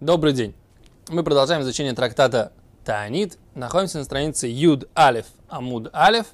Добрый 0.00 0.32
день. 0.32 0.54
Мы 1.08 1.24
продолжаем 1.24 1.62
изучение 1.62 1.92
трактата 1.92 2.52
Таанит. 2.84 3.36
Находимся 3.56 3.98
на 3.98 4.04
странице 4.04 4.46
Юд 4.46 4.88
Алиф 4.96 5.26
Амуд 5.48 5.92
Алиф. 5.92 6.26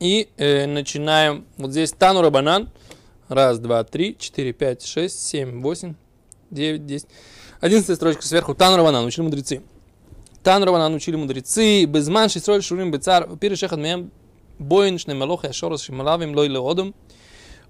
И 0.00 0.28
э, 0.36 0.66
начинаем 0.66 1.46
вот 1.56 1.70
здесь 1.70 1.92
Тану 1.92 2.20
Рабанан. 2.20 2.68
Раз, 3.28 3.60
два, 3.60 3.84
три, 3.84 4.18
четыре, 4.18 4.52
пять, 4.52 4.84
шесть, 4.84 5.24
семь, 5.24 5.62
восемь, 5.62 5.94
девять, 6.50 6.84
десять. 6.84 7.06
Одиннадцатая 7.60 7.94
строчка 7.94 8.22
сверху. 8.24 8.56
Тану 8.56 8.76
Рабанан. 8.76 9.06
Учили 9.06 9.22
мудрецы. 9.22 9.62
Тану 10.42 10.66
Рабанан 10.66 10.92
учили 10.94 11.14
мудрецы. 11.14 11.84
Безман 11.84 12.28
шисроль 12.28 12.64
шурим 12.64 12.90
бецар. 12.90 13.36
Пиришехат 13.36 13.78
мем 13.78 14.10
боин 14.58 14.98
шне 14.98 15.14
малоха 15.14 15.52
шорос 15.52 15.82
шималавим 15.82 16.34
лой 16.34 16.48
леодом. 16.48 16.92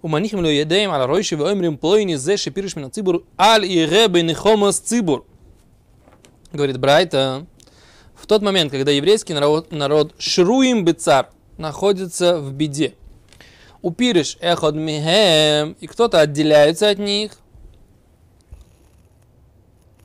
ומניחים 0.03 0.43
לו 0.43 0.49
ידיהם 0.49 0.91
על 0.91 1.01
הראש 1.01 1.33
ואומרים 1.33 1.77
פלויני 1.77 2.17
זה 2.17 2.37
שפירש 2.37 2.77
מן 2.77 2.83
הציבור 2.83 3.15
אל 3.39 3.63
יראה 3.63 4.07
בנחומוס 4.07 4.81
ציבור. 4.81 5.19
Говорит 6.53 6.77
Брайта, 6.77 7.47
в 8.15 8.27
тот 8.27 8.43
момент, 8.43 8.71
когда 8.71 8.91
еврейский 8.91 9.33
народ, 9.33 9.71
народ 9.71 10.13
Шруим 10.19 10.85
Бецар 10.85 11.29
находится 11.57 12.37
в 12.37 12.53
беде, 12.53 12.93
упириш 13.81 14.37
эход 14.39 14.75
михем, 14.75 15.75
и 15.79 15.87
кто-то 15.87 16.19
отделяется 16.19 16.89
от 16.89 16.99
них, 16.99 17.31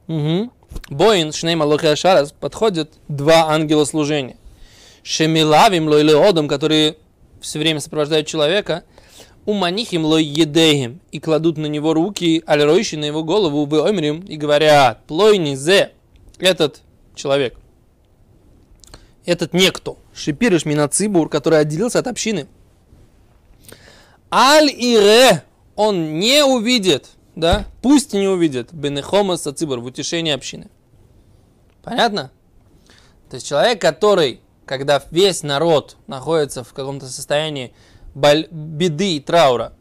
угу. 0.07 0.51
Боин, 0.91 1.33
Шней 1.33 1.55
Малохи 1.55 1.87
Ашарас, 1.87 2.33
подходят 2.33 2.95
два 3.09 3.51
ангела 3.51 3.85
служения. 3.85 4.37
Шемилавим 5.03 5.89
Лойлеодом, 5.89 6.49
которые 6.49 6.97
все 7.41 7.59
время 7.59 7.81
сопровождают 7.81 8.27
человека, 8.27 8.85
Уманихим 9.46 10.06
лой 10.06 10.24
едеем 10.24 11.02
и 11.12 11.20
кладут 11.20 11.58
на 11.58 11.66
него 11.66 11.94
руки, 11.94 12.44
аль 12.48 12.66
на 12.66 13.06
его 13.06 13.24
голову, 13.24 13.66
вы 13.66 13.82
омрим, 13.88 14.22
и 14.22 14.38
говорят, 14.38 15.06
плойни 15.06 15.56
зе, 15.56 15.92
этот 16.40 16.82
человек, 17.14 17.58
этот 19.26 19.54
некто, 19.54 19.98
шипирыш 20.14 20.66
минацибур, 20.66 21.28
который 21.30 21.60
отделился 21.60 22.00
от 22.00 22.08
общины. 22.08 22.48
Аль 24.32 24.70
ире, 24.70 25.44
он 25.76 26.20
не 26.20 26.46
увидит, 26.46 27.10
да, 27.36 27.66
пусть 27.82 28.14
не 28.14 28.28
увидит, 28.28 28.74
бенехома 28.74 29.38
сацибур, 29.38 29.80
в 29.80 29.86
утешении 29.86 30.32
общины. 30.32 30.70
Понятно? 31.84 32.32
То 33.30 33.36
есть 33.36 33.48
человек, 33.48 33.82
который, 33.82 34.40
когда 34.66 35.04
весь 35.12 35.44
народ 35.44 35.98
находится 36.08 36.64
в 36.64 36.72
каком-то 36.74 37.08
состоянии 37.08 37.74
беды 38.16 39.18
и 39.18 39.20
траура 39.20 39.74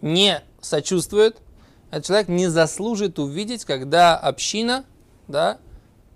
не 0.00 0.42
сочувствует, 0.60 1.38
этот 1.90 2.06
человек 2.06 2.28
не 2.28 2.48
заслужит 2.48 3.18
увидеть, 3.18 3.64
когда 3.64 4.16
община 4.16 4.84
да, 5.28 5.58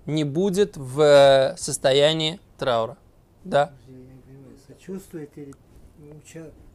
не 0.07 0.25
будет 0.25 0.77
в 0.77 1.01
э, 1.01 1.57
состоянии 1.57 2.41
траура. 2.59 2.97
Да? 3.45 3.73
Сочувствует 4.67 5.31
или 5.37 5.55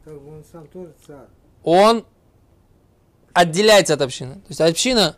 как 0.04 0.20
бы 0.20 0.36
он 0.36 0.44
сам 0.50 0.66
тоже 0.68 0.92
царь? 1.06 1.26
Он 1.62 2.04
отделяется 3.32 3.94
от 3.94 4.02
общины. 4.02 4.34
То 4.34 4.48
есть 4.48 4.60
община... 4.60 5.16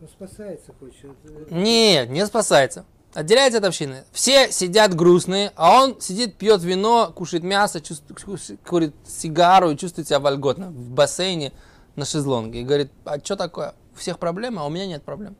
Ну, 0.00 0.08
спасается 0.08 0.72
хочет. 0.78 1.10
Нет, 1.50 2.08
не 2.10 2.24
спасается 2.26 2.84
отделяется 3.14 3.58
от 3.58 3.64
общины. 3.64 4.04
Все 4.12 4.50
сидят 4.52 4.94
грустные, 4.94 5.52
а 5.56 5.82
он 5.82 6.00
сидит, 6.00 6.36
пьет 6.36 6.62
вино, 6.62 7.12
кушает 7.14 7.42
мясо, 7.44 7.80
чувствует, 7.80 8.60
курит 8.66 8.94
сигару 9.06 9.70
и 9.70 9.76
чувствует 9.76 10.08
себя 10.08 10.20
вольготно 10.20 10.68
в 10.68 10.90
бассейне 10.90 11.52
на 11.96 12.04
шезлонге. 12.04 12.60
И 12.60 12.64
говорит, 12.64 12.90
а 13.04 13.18
что 13.18 13.36
такое? 13.36 13.74
У 13.94 13.98
всех 13.98 14.18
проблемы, 14.18 14.60
а 14.60 14.66
у 14.66 14.70
меня 14.70 14.86
нет 14.86 15.02
проблем. 15.02 15.36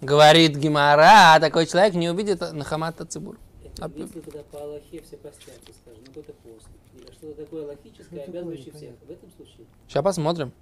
Говорит 0.00 0.56
Гимара, 0.56 1.38
такой 1.40 1.66
человек 1.66 1.94
не 1.94 2.10
увидит 2.10 2.40
на 2.40 2.64
хамата 2.64 3.06
цибур. 3.06 3.38
А 3.80 3.90
если 3.96 4.20
тогда 4.20 4.42
по 4.52 4.60
Аллахе 4.60 5.02
все 5.02 5.16
постятся, 5.16 5.72
скажем, 5.82 6.02
ну 6.06 6.12
какой-то 6.12 6.32
пост, 6.44 6.68
или 6.94 7.12
что-то 7.12 7.42
такое 7.42 7.66
логическое, 7.66 8.24
обязывающее 8.24 8.72
всех, 8.72 8.94
в 9.04 9.10
этом 9.10 9.30
случае? 9.36 9.66
Сейчас 9.88 10.04
посмотрим. 10.04 10.52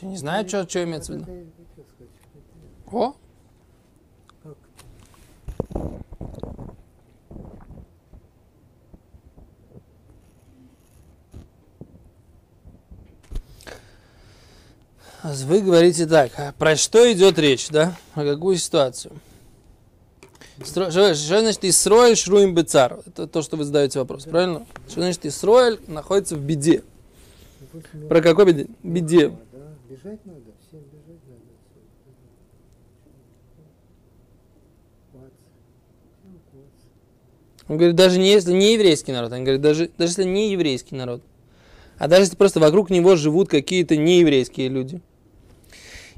Я 0.00 0.08
не 0.08 0.16
знаю, 0.16 0.48
что, 0.48 0.68
что 0.68 0.84
имеется 0.84 1.12
в 1.12 1.16
виду. 1.16 1.50
О, 2.92 3.16
вы 15.46 15.60
говорите 15.60 16.06
так, 16.06 16.32
а 16.36 16.52
про 16.58 16.76
что 16.76 17.10
идет 17.12 17.38
речь, 17.38 17.68
да? 17.68 17.96
Про 18.14 18.24
какую 18.24 18.56
ситуацию? 18.56 19.12
Стро... 20.64 20.90
Что, 20.90 21.14
что 21.14 21.40
значит 21.40 21.64
Исроэль 21.64 22.16
Шруим 22.16 22.54
Бецар? 22.54 22.98
Это 23.06 23.26
то, 23.26 23.42
что 23.42 23.56
вы 23.56 23.64
задаете 23.64 23.98
вопрос, 23.98 24.24
правильно? 24.24 24.66
Что 24.88 25.00
значит 25.02 25.24
Исроэль 25.26 25.80
находится 25.86 26.34
в 26.34 26.40
беде? 26.40 26.82
Про 28.08 28.22
какой 28.22 28.46
беде? 28.46 28.66
Беде. 28.82 29.28
Бежать 29.88 30.24
надо, 30.24 30.40
всем 30.66 30.80
бежать 30.80 31.20
надо. 31.28 31.42
Он 37.68 37.76
говорит, 37.76 37.96
даже 37.96 38.18
не 38.18 38.30
если 38.30 38.52
не 38.52 38.74
еврейский 38.74 39.12
народ, 39.12 39.32
он 39.32 39.42
говорит, 39.42 39.60
даже, 39.60 39.90
даже 39.98 40.10
если 40.10 40.24
не 40.24 40.52
еврейский 40.52 40.94
народ, 40.94 41.22
а 41.98 42.08
даже 42.08 42.22
если 42.22 42.36
просто 42.36 42.60
вокруг 42.60 42.90
него 42.90 43.16
живут 43.16 43.48
какие-то 43.48 43.96
нееврейские 43.96 44.68
люди, 44.68 45.00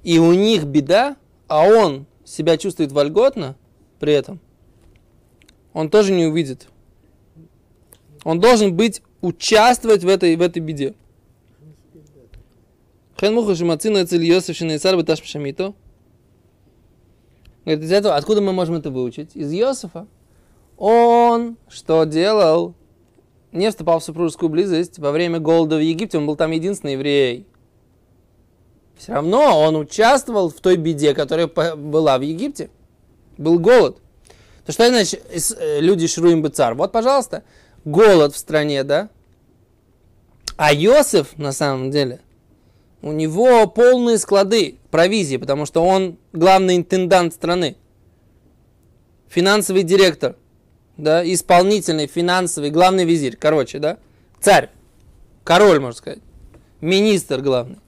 и 0.02 0.18
у 0.18 0.32
них 0.34 0.64
беда, 0.64 1.16
а 1.46 1.66
он 1.66 2.06
себя 2.24 2.58
чувствует 2.58 2.92
вольготно 2.92 3.56
при 3.98 4.12
этом, 4.12 4.40
он 5.72 5.90
тоже 5.90 6.12
не 6.12 6.26
увидит. 6.26 6.68
Он 8.24 8.40
должен 8.40 8.74
быть, 8.74 9.00
участвовать 9.20 10.04
в 10.04 10.08
этой, 10.08 10.36
в 10.36 10.42
этой 10.42 10.60
беде. 10.60 10.94
Хенмуха 13.20 13.54
Шимацина 13.54 14.04
Эцель 14.04 14.24
Йосиф 14.24 14.56
Шинайсар 14.56 14.96
Беташ 14.96 15.22
Пшамито. 15.22 15.74
Говорит, 17.64 17.84
из 17.84 17.92
этого, 17.92 18.16
откуда 18.16 18.40
мы 18.40 18.52
можем 18.52 18.76
это 18.76 18.90
выучить? 18.90 19.34
Из 19.34 19.50
Йосифа. 19.50 20.06
Он 20.78 21.56
что 21.68 22.04
делал? 22.04 22.74
Не 23.50 23.70
вступал 23.70 23.98
в 23.98 24.04
супружескую 24.04 24.48
близость 24.48 24.98
во 24.98 25.10
время 25.10 25.40
голода 25.40 25.76
в 25.76 25.82
Египте, 25.82 26.18
он 26.18 26.26
был 26.26 26.36
там 26.36 26.52
единственный 26.52 26.92
еврей. 26.92 27.46
Все 28.96 29.12
равно 29.12 29.60
он 29.60 29.76
участвовал 29.76 30.50
в 30.50 30.60
той 30.60 30.76
беде, 30.76 31.14
которая 31.14 31.46
была 31.48 32.18
в 32.18 32.22
Египте. 32.22 32.70
Был 33.36 33.58
голод. 33.58 33.98
То 34.66 34.72
что 34.72 34.86
значит 34.88 35.24
э, 35.30 35.80
люди 35.80 36.06
шруим 36.06 36.42
бы 36.42 36.48
царь? 36.48 36.74
Вот, 36.74 36.92
пожалуйста, 36.92 37.42
голод 37.84 38.34
в 38.34 38.38
стране, 38.38 38.84
да? 38.84 39.08
А 40.56 40.72
Йосиф, 40.72 41.38
на 41.38 41.52
самом 41.52 41.90
деле, 41.90 42.20
у 43.00 43.12
него 43.12 43.66
полные 43.68 44.18
склады 44.18 44.78
провизии, 44.90 45.36
потому 45.36 45.66
что 45.66 45.84
он 45.84 46.18
главный 46.32 46.76
интендант 46.76 47.32
страны, 47.32 47.76
финансовый 49.28 49.84
директор, 49.84 50.36
да, 50.98 51.24
исполнительный, 51.24 52.06
финансовый, 52.06 52.70
главный 52.70 53.04
визирь, 53.04 53.36
короче, 53.36 53.78
да, 53.78 53.98
царь, 54.40 54.70
король, 55.44 55.80
можно 55.80 55.96
сказать, 55.96 56.18
министр 56.80 57.40
главный. 57.40 57.78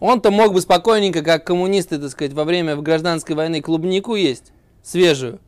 Он-то 0.00 0.30
мог 0.30 0.52
бы 0.52 0.60
спокойненько, 0.60 1.22
как 1.22 1.46
коммунисты, 1.46 1.98
так 1.98 2.10
сказать, 2.10 2.32
во 2.32 2.44
время 2.44 2.76
гражданской 2.76 3.36
войны 3.36 3.60
клубнику 3.60 4.14
есть, 4.14 4.52
свежую, 4.82 5.38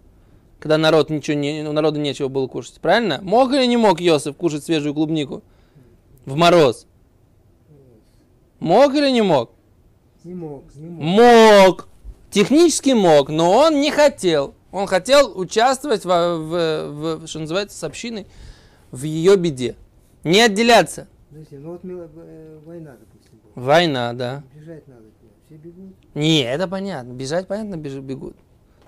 когда 0.60 0.78
народ 0.78 1.10
ничего 1.10 1.36
не, 1.36 1.62
у 1.66 1.72
народа 1.72 1.98
нечего 1.98 2.28
было 2.28 2.46
кушать. 2.46 2.80
Правильно? 2.80 3.20
Мог 3.22 3.52
или 3.52 3.66
не 3.66 3.76
мог 3.76 4.00
Йосиф 4.00 4.36
кушать 4.36 4.64
свежую 4.64 4.94
клубнику 4.94 5.42
в 6.24 6.34
мороз? 6.36 6.86
Мог 8.58 8.94
или 8.94 9.10
не 9.10 9.22
мог? 9.22 9.52
Не 10.24 10.34
мог, 10.34 10.64
не 10.74 10.88
мог. 10.88 11.02
Мог. 11.02 11.88
Технически 12.30 12.90
мог, 12.90 13.28
но 13.28 13.50
он 13.50 13.80
не 13.80 13.90
хотел. 13.90 14.54
Он 14.70 14.86
хотел 14.86 15.38
участвовать 15.38 16.04
в, 16.04 16.08
в, 16.08 17.20
в 17.20 17.26
что 17.26 17.40
называется, 17.40 17.78
с 17.78 17.84
общиной 17.84 18.26
в 18.90 19.02
ее 19.04 19.36
беде. 19.36 19.76
Не 20.24 20.42
отделяться. 20.42 21.08
Подожди, 21.30 21.56
ну 21.56 21.72
вот 21.72 21.80
э, 21.84 22.58
война, 22.64 22.96
Война, 23.54 24.12
да. 24.12 24.42
Бежать 24.54 24.86
надо. 24.86 25.02
Все 25.46 25.56
бегут? 25.56 25.94
Не, 26.14 26.42
это 26.42 26.68
понятно. 26.68 27.12
Бежать, 27.12 27.46
понятно, 27.46 27.76
бегут. 27.76 28.36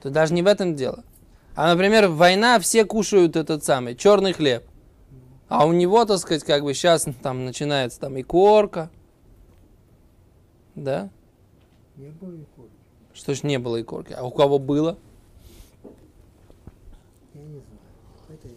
То 0.02 0.10
даже 0.10 0.32
не 0.32 0.42
в 0.42 0.46
этом 0.46 0.76
дело. 0.76 1.04
А, 1.56 1.72
например, 1.72 2.08
война, 2.08 2.58
все 2.60 2.84
кушают 2.84 3.36
этот 3.36 3.64
самый 3.64 3.96
черный 3.96 4.32
хлеб. 4.32 4.64
А 5.48 5.66
у 5.66 5.72
него, 5.72 6.04
так 6.04 6.18
сказать, 6.18 6.44
как 6.44 6.62
бы 6.62 6.72
сейчас 6.74 7.08
там 7.22 7.44
начинается 7.44 7.98
там 7.98 8.16
и 8.16 8.22
корка. 8.22 8.90
Да? 10.74 11.10
Не 11.96 12.10
было 12.10 12.32
и 12.32 12.44
корки. 12.56 12.70
Что 13.12 13.34
ж 13.34 13.42
не 13.42 13.58
было 13.58 13.76
и 13.76 13.82
корки? 13.82 14.12
А 14.12 14.22
у 14.22 14.30
кого 14.30 14.58
было? 14.58 14.96
Я 17.34 17.42
не 17.42 17.48
знаю. 17.48 17.64
Это 18.28 18.48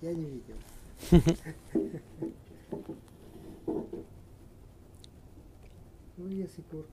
я 0.00 0.14
не 0.14 0.24
видел. 0.24 0.56
Ну, 6.22 6.28
если 6.28 6.60
корку. 6.70 6.88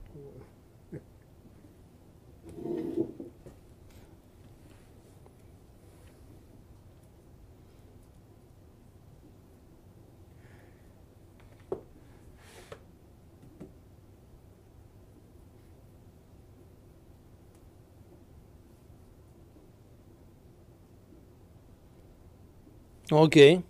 Окей. 23.10 23.62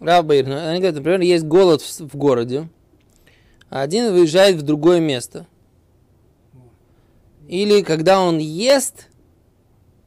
Раббейр, 0.00 0.46
они 0.46 0.78
говорят, 0.78 0.94
например, 0.94 1.20
есть 1.20 1.44
голод 1.44 1.82
в, 1.82 2.00
в 2.00 2.16
городе, 2.16 2.70
а 3.68 3.82
один 3.82 4.12
выезжает 4.12 4.56
в 4.56 4.62
другое 4.62 4.98
место. 4.98 5.46
Или 7.48 7.82
когда 7.82 8.20
он 8.20 8.38
ест, 8.38 9.08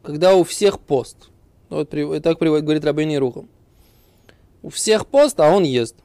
когда 0.02 0.36
у 0.36 0.44
всех 0.44 0.80
пост. 0.80 1.30
Вот 1.70 1.90
так 1.90 2.40
приводит, 2.40 2.66
говорит 2.66 2.86
Рабейни 2.86 3.16
Рухом. 3.18 3.50
У 4.64 4.70
всех 4.70 5.06
пост, 5.08 5.40
а 5.40 5.52
он 5.52 5.64
ест. 5.64 5.96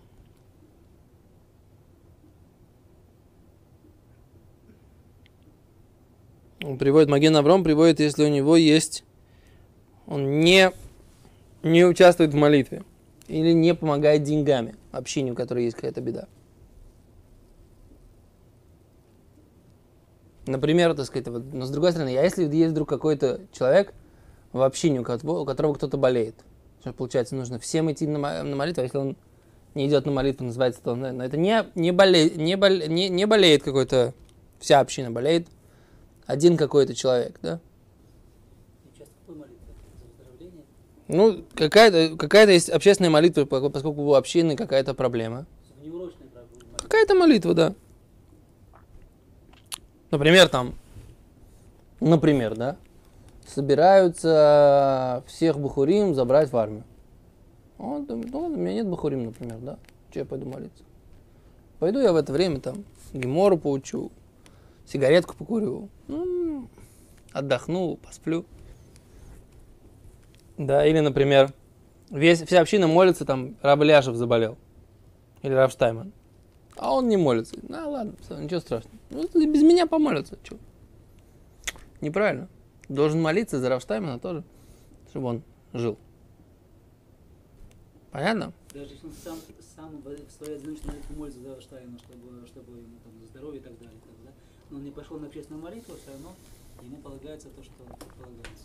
Он 6.62 6.76
приводит, 6.76 7.08
Маген 7.08 7.36
Авром 7.36 7.64
приводит, 7.64 8.00
если 8.00 8.24
у 8.24 8.28
него 8.28 8.56
есть, 8.56 9.04
он 10.08 10.40
не, 10.40 10.72
не 11.62 11.84
участвует 11.84 12.32
в 12.32 12.36
молитве 12.36 12.82
или 13.28 13.52
не 13.52 13.74
помогает 13.74 14.22
деньгами 14.22 14.74
общине, 14.90 15.32
у 15.32 15.34
которой 15.34 15.64
есть 15.64 15.76
какая-то 15.76 16.00
беда. 16.00 16.26
Например, 20.46 20.94
так 20.94 21.04
сказать, 21.04 21.28
вот, 21.28 21.52
но 21.52 21.66
с 21.66 21.70
другой 21.70 21.90
стороны, 21.90 22.16
а 22.16 22.22
если 22.22 22.44
есть 22.44 22.70
вдруг 22.70 22.88
какой-то 22.88 23.42
человек 23.52 23.92
в 24.52 24.62
общине, 24.62 25.00
у 25.00 25.04
которого, 25.04 25.40
у 25.40 25.44
которого 25.44 25.74
кто-то 25.74 25.98
болеет, 25.98 26.34
что 26.80 26.94
получается, 26.94 27.36
нужно 27.36 27.58
всем 27.58 27.92
идти 27.92 28.06
на, 28.06 28.42
на 28.42 28.56
молитву, 28.56 28.80
а 28.80 28.84
если 28.84 28.96
он 28.96 29.16
не 29.74 29.86
идет 29.86 30.06
на 30.06 30.12
молитву, 30.12 30.46
называется, 30.46 30.82
то 30.82 30.92
он, 30.92 31.00
наверное, 31.00 31.26
это 31.26 31.36
не, 31.36 31.66
не, 31.74 31.92
боле, 31.92 32.30
не, 32.30 32.56
боле, 32.56 32.88
не, 32.88 33.10
не 33.10 33.26
болеет 33.26 33.62
какой-то, 33.62 34.14
вся 34.58 34.80
община 34.80 35.10
болеет, 35.10 35.48
один 36.24 36.56
какой-то 36.56 36.94
человек, 36.94 37.38
да? 37.42 37.60
И 38.84 38.98
часто 38.98 39.12
какой 39.20 39.36
молитва? 39.36 39.74
За 40.00 40.06
выздоровление? 40.06 40.64
Ну, 41.08 41.42
какая-то 41.54 42.16
какая 42.16 42.46
есть 42.50 42.68
общественная 42.68 43.10
молитва, 43.10 43.44
по- 43.46 43.70
поскольку 43.70 44.02
у 44.02 44.14
общины 44.14 44.56
какая-то 44.56 44.92
проблема. 44.94 45.46
Какая-то 46.82 47.14
молитва, 47.14 47.54
да. 47.54 47.74
Например, 50.10 50.48
там, 50.48 50.74
например, 52.00 52.54
да, 52.56 52.76
собираются 53.46 55.22
всех 55.26 55.58
бухурим 55.58 56.14
забрать 56.14 56.52
в 56.52 56.56
армию. 56.56 56.84
Он 57.78 58.04
думает, 58.04 58.30
ну, 58.32 58.46
у 58.46 58.56
меня 58.56 58.74
нет 58.74 58.86
бухурим, 58.86 59.24
например, 59.26 59.58
да. 59.58 59.78
Че 60.12 60.20
я 60.20 60.24
пойду 60.26 60.46
молиться? 60.46 60.84
Пойду 61.78 62.00
я 62.00 62.12
в 62.12 62.16
это 62.16 62.32
время 62.32 62.60
там 62.60 62.84
гемору 63.12 63.56
поучу, 63.56 64.10
сигаретку 64.86 65.34
покурю, 65.36 65.88
ну, 66.08 66.68
отдохну, 67.32 67.96
посплю. 67.96 68.44
Да, 70.58 70.84
или, 70.84 70.98
например, 71.00 71.52
весь, 72.10 72.42
вся 72.42 72.60
община 72.60 72.86
молится, 72.86 73.24
там, 73.24 73.56
Раб 73.62 73.80
Ляшев 73.82 74.16
заболел. 74.16 74.58
Или 75.42 75.52
Рав 75.52 75.72
Штайман. 75.72 76.12
А 76.76 76.92
он 76.94 77.08
не 77.08 77.16
молится. 77.16 77.56
Ну 77.62 77.90
ладно, 77.90 78.14
всё, 78.20 78.38
ничего 78.38 78.60
страшного. 78.60 78.96
Ну, 79.10 79.22
без 79.34 79.62
меня 79.62 79.86
помолятся. 79.86 80.38
Чё? 80.42 80.56
Неправильно. 82.00 82.48
Должен 82.88 83.20
молиться 83.20 83.58
за 83.58 83.68
Рафштаймена 83.68 84.18
тоже, 84.18 84.44
чтобы 85.10 85.26
он 85.26 85.42
жил. 85.72 85.98
Понятно? 88.10 88.52
Даже 88.72 88.92
если 88.92 89.06
он 89.06 89.12
сам, 89.12 89.38
сам 89.76 89.96
в 89.96 90.32
своей 90.32 90.56
одиночной 90.56 90.94
молится 91.16 91.40
за 91.40 91.60
Штайна, 91.60 91.98
чтобы, 91.98 92.46
чтобы 92.46 92.78
ему 92.78 92.96
там 93.04 93.12
здоровье 93.30 93.60
и 93.60 93.62
так 93.62 93.78
далее. 93.78 93.98
Так, 94.00 94.14
да? 94.24 94.30
Но 94.70 94.78
он 94.78 94.84
не 94.84 94.90
пошел 94.90 95.18
на 95.18 95.26
общественную 95.26 95.62
молитву, 95.62 95.94
все 96.00 96.12
равно 96.12 96.32
ему 96.82 96.96
полагается 96.96 97.48
то, 97.48 97.62
что 97.62 97.72
полагается. 98.16 98.64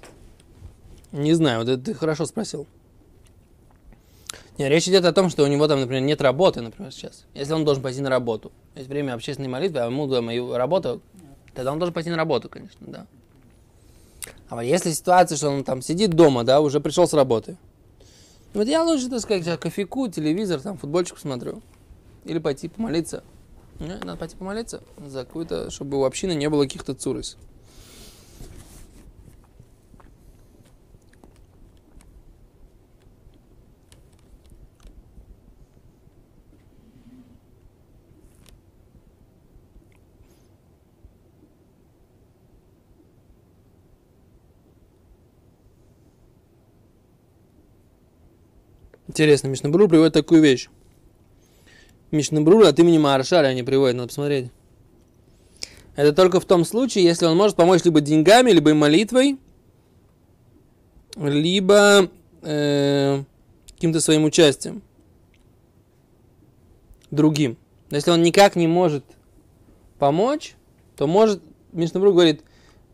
Не 1.14 1.34
знаю, 1.36 1.60
вот 1.60 1.70
это 1.70 1.82
ты 1.84 1.94
хорошо 1.94 2.26
спросил. 2.26 2.66
Не, 4.58 4.68
речь 4.68 4.88
идет 4.88 5.06
о 5.06 5.14
том, 5.14 5.30
что 5.30 5.44
у 5.44 5.48
него 5.48 5.68
там, 5.68 5.80
например, 5.80 6.02
нет 6.02 6.22
работы, 6.22 6.62
например, 6.62 6.92
сейчас. 6.92 7.26
Если 7.36 7.54
он 7.54 7.66
должен 7.66 7.84
пойти 7.84 8.02
на 8.02 8.10
работу. 8.10 8.52
Есть 8.76 8.90
время 8.90 9.14
общественной 9.14 9.48
молитвы, 9.48 9.80
а 9.80 9.86
ему 9.86 10.08
дома 10.08 10.34
и 10.34 10.40
работа, 10.40 11.00
тогда 11.54 11.72
он 11.72 11.78
должен 11.78 11.94
пойти 11.94 12.10
на 12.10 12.18
работу, 12.18 12.50
конечно, 12.50 12.80
да. 12.88 13.06
А 14.50 14.56
вот 14.56 14.64
если 14.64 14.92
ситуация, 14.92 15.36
что 15.36 15.50
он 15.50 15.64
там 15.64 15.84
сидит 15.84 16.12
дома, 16.12 16.44
да, 16.44 16.62
уже 16.62 16.80
пришел 16.80 17.08
с 17.08 17.14
работы. 17.14 17.58
Вот 18.56 18.68
я 18.68 18.84
лучше, 18.84 19.08
так 19.08 19.20
сказать, 19.20 19.60
кофейку, 19.60 20.08
телевизор, 20.08 20.62
там, 20.62 20.78
футбольчик 20.80 21.16
посмотрю. 21.16 21.62
Или 22.26 22.40
пойти 22.40 22.70
помолиться. 22.70 23.24
Не, 23.80 23.98
надо 23.98 24.16
пойти 24.16 24.36
помолиться 24.36 24.82
за 25.06 25.26
какую-то, 25.26 25.70
чтобы 25.70 26.00
у 26.00 26.06
общины 26.06 26.34
не 26.34 26.50
было 26.50 26.64
каких-то 26.64 26.96
цурыс. 26.96 27.38
Интересно, 49.14 49.48
Мишнабрур 49.48 49.88
приводит 49.88 50.14
такую 50.14 50.42
вещь. 50.42 50.70
Мишнабрур 52.10 52.64
от 52.64 52.80
имени 52.80 52.98
Маршаля 52.98 53.50
они 53.50 53.62
приводят, 53.62 53.96
надо 53.96 54.08
посмотреть. 54.08 54.50
Это 55.96 56.14
только 56.14 56.40
в 56.40 56.46
том 56.46 56.66
случае, 56.66 57.04
если 57.04 57.28
он 57.28 57.38
может 57.38 57.56
помочь 57.56 57.84
либо 57.84 58.02
деньгами, 58.02 58.50
либо 58.50 58.74
молитвой, 58.74 59.38
либо 61.16 62.10
э, 62.42 63.24
каким-то 63.68 64.02
своим 64.02 64.24
участием 64.24 64.82
другим. 67.12 67.56
Но 67.92 67.98
если 67.98 68.10
он 68.10 68.24
никак 68.24 68.56
не 68.56 68.66
может 68.66 69.06
помочь, 70.00 70.56
то 70.96 71.06
может, 71.06 71.40
Мишнабрур 71.72 72.14
говорит, 72.14 72.42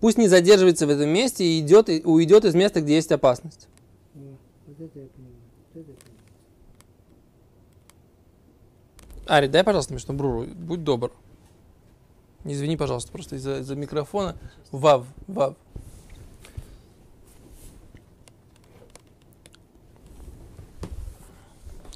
пусть 0.01 0.17
не 0.17 0.27
задерживается 0.27 0.86
в 0.86 0.89
этом 0.89 1.08
месте 1.08 1.46
и 1.46 1.62
идет, 1.62 1.88
и 1.88 2.01
уйдет 2.03 2.43
из 2.43 2.55
места, 2.55 2.82
где 2.82 2.96
есть 2.96 3.13
опасность. 3.13 3.70
Вот 4.13 4.82
это 4.82 5.00
я 5.00 5.05
понимаю. 5.05 5.36
Вот 5.74 5.82
это 5.82 5.91
я 5.91 5.96
понимаю. 5.96 6.10
Ари, 9.29 9.45
дай, 9.45 9.63
пожалуйста, 9.63 9.93
Мишнабруру, 9.93 10.48
будь 10.55 10.83
добр. 10.83 11.12
Извини, 12.45 12.77
пожалуйста, 12.77 13.12
просто 13.12 13.36
из-за 13.36 13.59
из 13.59 13.69
микрофона. 13.69 14.36
Вав, 14.71 15.05
вав. 15.27 15.55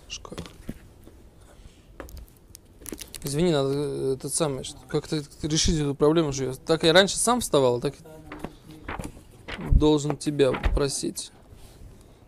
Школа. 0.08 0.42
Извини, 3.24 3.52
надо 3.52 3.72
э, 3.74 4.14
этот 4.14 4.32
самый, 4.32 4.64
как-то 4.88 5.24
решить 5.42 5.80
эту 5.80 5.96
проблему, 5.96 6.34
что 6.34 6.44
я, 6.44 6.54
так 6.54 6.84
я 6.84 6.94
раньше 6.94 7.18
сам 7.18 7.42
вставал, 7.42 7.82
так 7.82 7.96
и 7.96 9.76
должен 9.76 10.18
тебя 10.18 10.52
просить. 10.76 11.32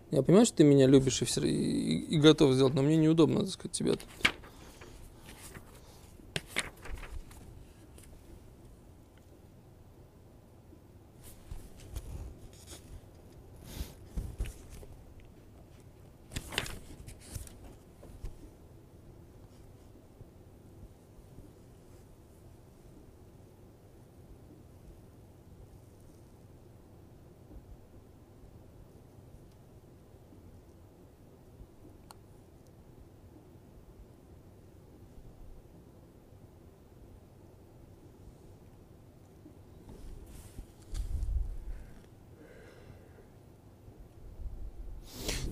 Я 0.09 0.23
понимаю, 0.23 0.47
что 0.47 0.57
ты 0.57 0.63
меня 0.63 0.87
любишь 0.87 1.21
и, 1.21 1.25
все, 1.25 1.41
и, 1.41 1.97
и- 1.99 2.17
готов 2.17 2.53
сделать, 2.53 2.73
но 2.73 2.81
мне 2.81 2.97
неудобно, 2.97 3.41
так 3.41 3.49
сказать, 3.49 3.71
тебя 3.73 3.91
тут. 3.91 4.34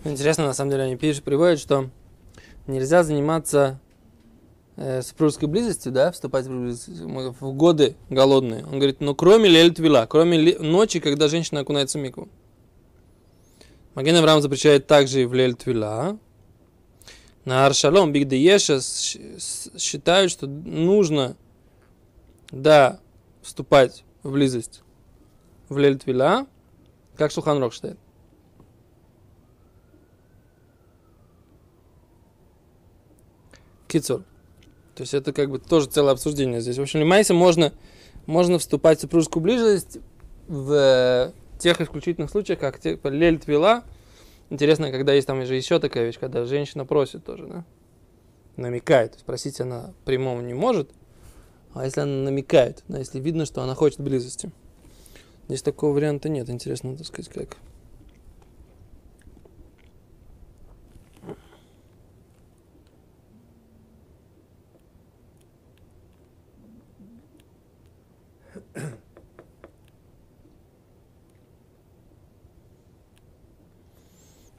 Интересно, 0.04 0.46
на 0.46 0.54
самом 0.54 0.72
деле, 0.72 0.84
они 0.84 0.98
пишут, 0.98 1.24
приводят, 1.24 1.60
что 1.60 1.90
нельзя 2.68 3.04
заниматься 3.04 3.80
э, 4.76 5.02
супружеской 5.02 5.48
близости, 5.48 5.90
да, 5.90 6.12
вступать 6.12 6.46
в, 6.46 7.34
в 7.40 7.54
годы 7.54 7.96
голодные. 8.10 8.66
Он 8.66 8.74
говорит, 8.80 9.00
ну 9.00 9.16
кроме 9.16 9.50
лель 9.50 9.74
твила, 9.74 10.06
кроме 10.06 10.38
ли, 10.38 10.58
ночи, 10.58 11.00
когда 11.00 11.28
женщина 11.28 11.62
окунается 11.62 11.98
в 11.98 12.02
мику. 12.02 12.28
Маген 13.96 14.16
Авраам 14.16 14.42
запрещает 14.42 14.88
также 14.88 15.22
и 15.22 15.26
в 15.26 15.34
лель 15.34 15.56
твила. 15.56 16.18
На 17.46 17.66
Аршалом, 17.66 18.12
Бигдееша 18.12 18.80
считают, 18.82 20.32
что 20.32 20.48
нужно, 20.48 21.36
да, 22.52 23.00
вступать 23.42 24.04
в 24.24 24.32
близость 24.32 24.82
в 25.70 25.78
лель 25.78 25.98
твила, 25.98 26.48
как 27.16 27.32
Шуханрок 27.32 27.74
считает. 27.74 27.98
Кицур. 33.94 34.24
То 34.96 35.02
есть 35.02 35.14
это 35.14 35.34
как 35.34 35.52
бы 35.52 35.60
тоже 35.60 35.88
целое 35.88 36.14
обсуждение 36.14 36.62
здесь. 36.62 36.78
В 36.78 36.82
общем, 36.82 37.00
лимайсе 37.00 37.34
можно, 37.34 37.72
можно 38.26 38.58
вступать 38.58 38.98
в 38.98 39.02
супружескую 39.02 39.44
близость 39.44 40.00
в 40.48 41.32
тех 41.60 41.80
исключительных 41.80 42.32
случаях, 42.32 42.60
как 42.60 42.80
типа 42.80 43.10
лель 43.10 43.38
твила. 43.40 43.84
Интересно, 44.50 44.92
когда 44.92 45.14
есть 45.14 45.28
там 45.28 45.46
же 45.46 45.56
еще 45.56 45.80
такая 45.80 46.06
вещь, 46.06 46.20
когда 46.20 46.44
женщина 46.46 46.86
просит 46.86 47.24
тоже, 47.24 47.46
да? 47.46 47.66
Намекает. 48.56 49.12
То 49.12 49.16
есть 49.18 49.26
просить 49.26 49.62
она 49.62 49.94
прямому 50.06 50.42
не 50.42 50.56
может, 50.56 50.90
а 51.74 51.86
если 51.86 52.02
она 52.02 52.24
намекает, 52.24 52.84
да, 52.88 52.98
если 52.98 53.20
видно, 53.20 53.46
что 53.46 53.62
она 53.62 53.76
хочет 53.76 54.00
близости. 54.00 54.52
Здесь 55.48 55.62
такого 55.62 55.94
варианта 55.94 56.30
нет. 56.30 56.50
Интересно, 56.50 56.98
так 56.98 57.06
сказать, 57.06 57.32
как. 57.32 57.58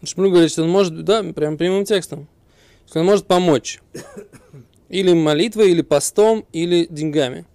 Шмуль 0.07 0.31
говорит, 0.31 0.51
что 0.51 0.63
он 0.63 0.71
может, 0.71 1.05
да, 1.05 1.23
прям 1.23 1.57
прямым 1.57 1.85
текстом, 1.85 2.29
что 2.87 3.01
он 3.01 3.07
может 3.07 3.27
помочь. 3.27 3.81
Или 4.89 5.13
молитвой, 5.13 5.71
или 5.71 5.83
постом, 5.83 6.45
или 6.53 6.87
деньгами. 6.89 7.47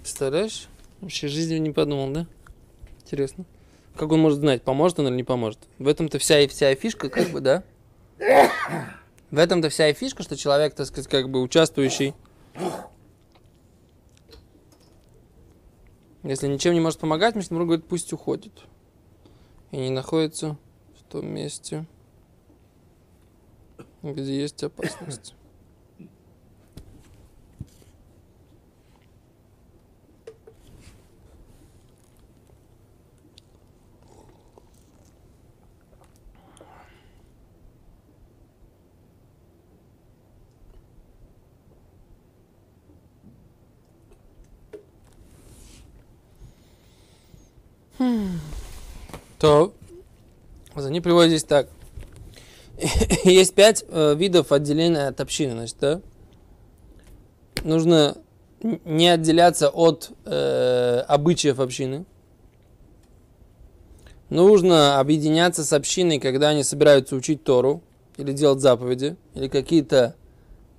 Представляешь? 0.00 0.68
Вообще 1.00 1.28
жизнью 1.28 1.60
не 1.60 1.70
подумал, 1.70 2.10
да? 2.10 2.26
Интересно. 3.02 3.44
Как 3.96 4.10
он 4.10 4.20
может 4.20 4.40
знать, 4.40 4.62
поможет 4.62 4.98
он 4.98 5.08
или 5.08 5.14
не 5.14 5.24
поможет? 5.24 5.60
В 5.78 5.86
этом-то 5.86 6.18
вся 6.18 6.40
и 6.40 6.48
вся 6.48 6.74
фишка, 6.74 7.08
как 7.08 7.30
бы, 7.30 7.40
да? 7.40 7.62
В 9.30 9.38
этом-то 9.38 9.68
вся 9.68 9.88
и 9.88 9.94
фишка, 9.94 10.22
что 10.22 10.36
человек, 10.36 10.74
так 10.74 10.86
сказать, 10.86 11.08
как 11.08 11.28
бы 11.28 11.40
участвующий 11.42 12.14
Если 16.26 16.48
ничем 16.48 16.74
не 16.74 16.80
может 16.80 16.98
помогать, 16.98 17.36
Мишнабур 17.36 17.66
говорит, 17.66 17.86
пусть 17.86 18.12
уходит. 18.12 18.52
И 19.70 19.78
не 19.78 19.90
находится 19.90 20.56
в 20.98 21.02
том 21.10 21.26
месте, 21.26 21.86
где 24.02 24.40
есть 24.40 24.62
опасность. 24.62 25.34
То 49.46 49.72
они 50.74 51.00
приводят 51.00 51.30
здесь 51.30 51.44
так. 51.44 51.68
Есть 53.24 53.54
пять 53.54 53.84
э, 53.88 54.14
видов 54.16 54.50
отделения 54.52 55.06
от 55.06 55.20
общины. 55.20 55.52
Значит, 55.52 55.76
да? 55.80 56.00
Нужно 57.62 58.16
не 58.84 59.08
отделяться 59.08 59.68
от 59.70 60.10
э, 60.24 61.04
обычаев 61.06 61.60
общины. 61.60 62.04
Нужно 64.28 64.98
объединяться 64.98 65.64
с 65.64 65.72
общиной, 65.72 66.18
когда 66.18 66.48
они 66.48 66.64
собираются 66.64 67.14
учить 67.14 67.44
Тору 67.44 67.82
или 68.16 68.32
делать 68.32 68.60
заповеди, 68.60 69.16
или 69.34 69.46
какие-то 69.46 70.16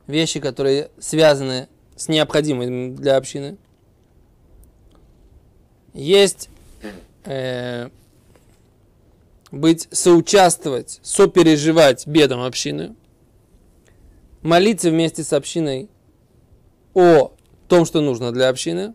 вещи, 0.06 0.42
которые 0.42 0.92
связаны 1.00 1.70
с 1.96 2.10
необходимыми 2.10 2.94
для 2.96 3.16
общины. 3.16 3.58
Есть 5.94 6.50
э, 7.24 7.90
быть, 9.51 9.88
соучаствовать, 9.92 11.00
сопереживать 11.04 12.06
бедам 12.08 12.42
общины, 12.42 12.96
молиться 14.42 14.89
вместе 14.89 15.24
с 15.24 15.34
общиной 15.34 15.89
о 16.94 17.34
том, 17.68 17.86
что 17.86 18.01
нужно 18.01 18.32
для 18.32 18.50
общины, 18.50 18.94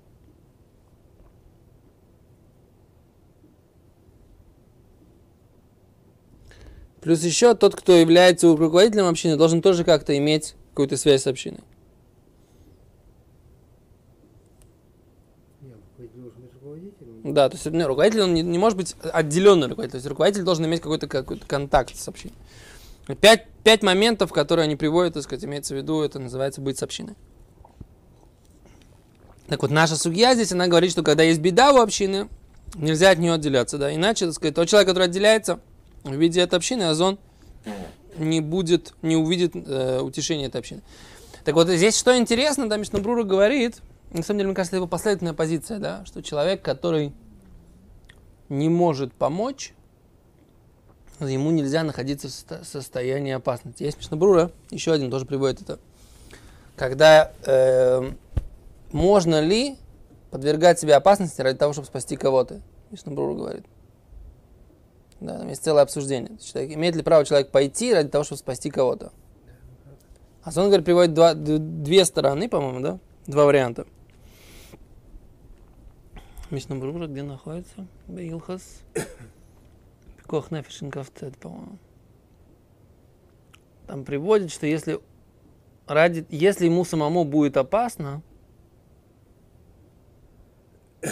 Плюс 7.03 7.25
еще 7.25 7.55
тот, 7.55 7.75
кто 7.75 7.97
является 7.97 8.47
руководителем 8.47 9.07
общины, 9.07 9.37
должен 9.37 9.61
тоже 9.61 9.83
как-то 9.83 10.17
иметь 10.17 10.55
какую-то 10.71 10.97
связь 10.97 11.23
с 11.23 11.27
общиной. 11.27 11.59
Да, 17.25 17.49
то 17.49 17.57
есть 17.57 17.67
ну, 17.67 17.87
руководитель 17.87 18.23
он 18.23 18.35
не, 18.35 18.43
не 18.43 18.59
может 18.59 18.77
быть 18.77 18.97
отделенный 19.01 19.69
руководитель. 19.69 19.93
То 19.93 19.97
есть 19.99 20.09
руководитель 20.09 20.43
должен 20.43 20.67
иметь 20.67 20.81
какой-то 20.81 21.07
какой 21.07 21.39
контакт 21.39 21.97
с 21.97 22.09
общиной. 22.09 22.35
Пять, 23.21 23.47
пять 23.65 23.83
моментов, 23.83 24.33
которые 24.33 24.65
они 24.65 24.77
приводят, 24.77 25.15
так 25.15 25.23
сказать, 25.23 25.45
имеется 25.45 25.75
в 25.75 25.77
виду, 25.77 26.03
это 26.03 26.19
называется 26.19 26.61
быть 26.61 26.79
с 26.79 26.83
общиной. 26.83 27.15
Так 29.49 29.61
вот, 29.63 29.71
наша 29.71 29.97
судья 29.97 30.35
здесь, 30.35 30.53
она 30.53 30.67
говорит, 30.67 30.93
что 30.93 31.03
когда 31.03 31.23
есть 31.23 31.41
беда 31.41 31.73
у 31.73 31.81
общины, 31.81 32.29
нельзя 32.75 33.11
от 33.11 33.19
нее 33.19 33.35
отделяться, 33.35 33.77
да, 33.77 33.95
иначе, 33.95 34.27
так 34.27 34.35
сказать, 34.35 34.55
тот 34.55 34.69
человек, 34.69 34.89
который 34.89 35.05
отделяется 35.05 35.61
в 36.05 36.15
виде 36.15 36.41
этой 36.41 36.55
общины, 36.55 36.85
озон 36.85 37.19
не 38.17 38.41
будет, 38.41 38.95
не 39.03 39.17
увидит 39.17 39.53
э, 39.55 40.01
утешения 40.01 40.47
этой 40.47 40.59
общины. 40.59 40.83
Так 41.45 41.55
вот, 41.55 41.69
здесь 41.69 41.99
что 41.99 42.17
интересно, 42.17 42.69
да, 42.69 42.77
Мишнабрура 42.77 43.25
говорит, 43.25 43.83
на 44.13 44.23
самом 44.23 44.39
деле, 44.39 44.49
мне 44.49 44.55
кажется, 44.55 44.77
это 44.77 44.79
его 44.79 44.87
последовательная 44.87 45.33
позиция, 45.33 45.79
да, 45.79 46.05
что 46.05 46.23
человек, 46.23 46.63
который 46.63 47.13
не 48.49 48.69
может 48.69 49.13
помочь, 49.15 49.75
ему 51.21 51.51
нельзя 51.51 51.83
находиться 51.83 52.29
в 52.29 52.65
состоянии 52.65 53.33
опасности. 53.33 53.83
Есть 53.83 53.99
Мишнабрура, 53.99 54.51
еще 54.71 54.93
один 54.93 55.11
тоже 55.11 55.25
приводит 55.25 55.63
это. 55.63 55.79
Когда 56.77 57.33
э, 57.47 58.13
можно 58.93 59.41
ли 59.41 59.77
подвергать 60.31 60.81
себе 60.81 60.95
опасности 60.95 61.41
ради 61.41 61.59
того, 61.59 61.73
чтобы 61.73 61.87
спасти 61.87 62.17
кого-то? 62.17 62.61
Мишнабрура 62.91 63.35
говорит. 63.35 63.65
Да, 65.21 65.39
там 65.39 65.49
есть 65.49 65.63
целое 65.63 65.83
обсуждение. 65.83 66.37
Человек, 66.39 66.75
имеет 66.75 66.97
ли 66.97 67.03
право 67.03 67.25
человек 67.25 67.51
пойти 67.51 67.95
ради 67.95 68.09
того, 68.09 68.25
чтобы 68.25 68.39
спасти 68.39 68.71
кого-то? 68.71 69.13
А 70.43 70.51
он 70.57 70.67
говорит, 70.67 70.85
приводит 70.85 71.15
два, 71.15 71.35
две 71.35 72.05
стороны, 72.05 72.49
по-моему, 72.49 72.81
да? 72.81 72.99
Два 73.27 73.45
варианта. 73.45 73.87
Мишнабрура, 76.53 77.07
где 77.07 77.23
находится? 77.23 77.87
Беилхас. 78.07 78.83
Пикох 80.19 80.51
Нефишин 80.53 80.91
Кавцет, 80.91 81.39
по-моему. 81.39 81.79
Там 83.87 84.05
приводит, 84.05 84.51
что 84.51 84.67
если, 84.67 85.01
ради, 85.87 86.27
если 86.29 86.67
ему 86.67 86.85
самому 86.85 87.25
будет 87.25 87.57
опасно, 87.57 88.21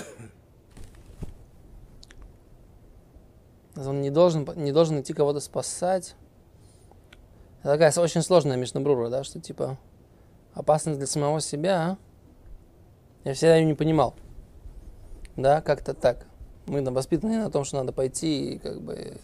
он 3.77 4.03
не 4.03 4.11
должен, 4.11 4.47
не 4.57 4.73
должен 4.73 5.01
идти 5.01 5.15
кого-то 5.15 5.41
спасать. 5.41 6.17
Это 7.61 7.73
такая 7.79 7.93
очень 7.97 8.21
сложная 8.21 8.59
Мишнабрура, 8.59 9.09
да, 9.09 9.25
что 9.25 9.41
типа 9.41 9.79
опасность 10.53 10.99
для 10.99 11.07
самого 11.07 11.41
себя. 11.41 11.97
Я 13.25 13.33
всегда 13.33 13.57
ее 13.57 13.65
не 13.65 13.73
понимал. 13.75 14.15
Да, 15.37 15.61
как-то 15.61 15.95
так. 15.95 16.27
Мы 16.67 16.83
там 16.83 16.95
воспитаны 16.95 17.39
на 17.39 17.51
том, 17.51 17.65
что 17.65 17.79
надо 17.79 17.93
пойти 17.93 18.55
и 18.55 18.59
как 18.59 18.81
бы 18.81 19.17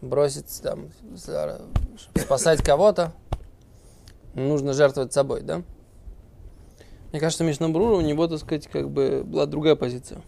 бросить 0.00 0.60
там, 0.62 0.90
спасать 2.14 2.62
кого-то. 2.62 3.12
Нужно 4.34 4.72
жертвовать 4.72 5.12
собой, 5.12 5.42
да? 5.42 5.62
Мне 7.10 7.20
кажется, 7.20 7.44
Мишнабрура, 7.44 7.94
у 7.94 8.00
него, 8.00 8.26
так 8.26 8.40
сказать, 8.40 8.66
как 8.66 8.90
бы 8.90 9.22
была 9.24 9.46
другая 9.46 9.76
позиция. 9.76 10.20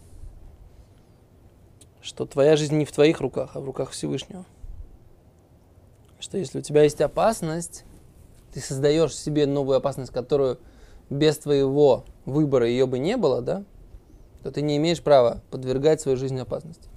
Что 2.01 2.27
твоя 2.27 2.57
жизнь 2.57 2.77
не 2.77 2.85
в 2.85 2.93
твоих 2.93 3.21
руках, 3.21 3.51
а 3.55 3.61
в 3.61 3.65
руках 3.65 3.91
Всевышнего. 3.91 4.45
Что 6.21 6.39
если 6.39 6.61
у 6.61 6.63
тебя 6.63 6.85
есть 6.85 7.01
опасность, 7.01 7.85
ты 8.53 8.61
создаешь 8.61 9.17
себе 9.17 9.47
новую 9.47 9.79
опасность, 9.79 10.13
которую 10.13 10.59
без 11.11 11.39
твоего 11.39 12.05
выбора 12.25 12.69
ее 12.69 12.87
бы 12.87 12.99
не 12.99 13.17
было, 13.17 13.43
да, 13.43 13.65
то 14.47 14.53
ты 14.53 14.63
не 14.63 14.77
имеешь 14.77 15.03
права 15.03 15.43
подвергать 15.51 16.01
свою 16.01 16.17
жизнь 16.17 16.39
опасности. 16.39 16.89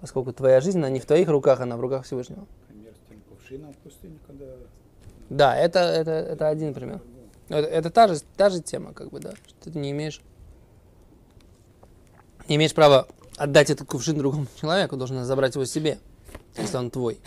Поскольку 0.00 0.34
твоя 0.34 0.60
жизнь, 0.60 0.76
она 0.76 0.90
не 0.90 1.00
в 1.00 1.06
твоих 1.06 1.30
руках, 1.30 1.60
она 1.60 1.78
в 1.78 1.80
руках 1.80 2.04
Всевышнего. 2.04 2.46
Пример 2.68 2.92
с 2.94 3.08
тем 3.08 3.22
кувшином 3.22 3.72
в 3.72 3.76
пустыне, 3.78 4.18
когда... 4.26 4.44
Да, 5.30 5.56
это, 5.56 5.78
это, 5.78 6.10
это 6.10 6.48
один 6.48 6.74
пример. 6.74 7.00
Это, 7.48 7.66
это 7.66 7.88
та, 7.88 8.08
же, 8.08 8.20
та 8.36 8.50
же 8.50 8.60
тема, 8.60 8.92
как 8.92 9.08
бы, 9.08 9.18
да, 9.18 9.32
что 9.46 9.70
ты 9.70 9.78
не 9.78 9.92
имеешь, 9.92 10.20
не 12.48 12.56
имеешь 12.56 12.74
права 12.74 13.08
отдать 13.38 13.70
этот 13.70 13.88
кувшин 13.88 14.18
другому 14.18 14.46
человеку, 14.60 14.98
должен 14.98 15.24
забрать 15.24 15.54
его 15.54 15.64
себе, 15.64 16.00
если 16.58 16.76
он 16.76 16.90
твой. 16.90 17.18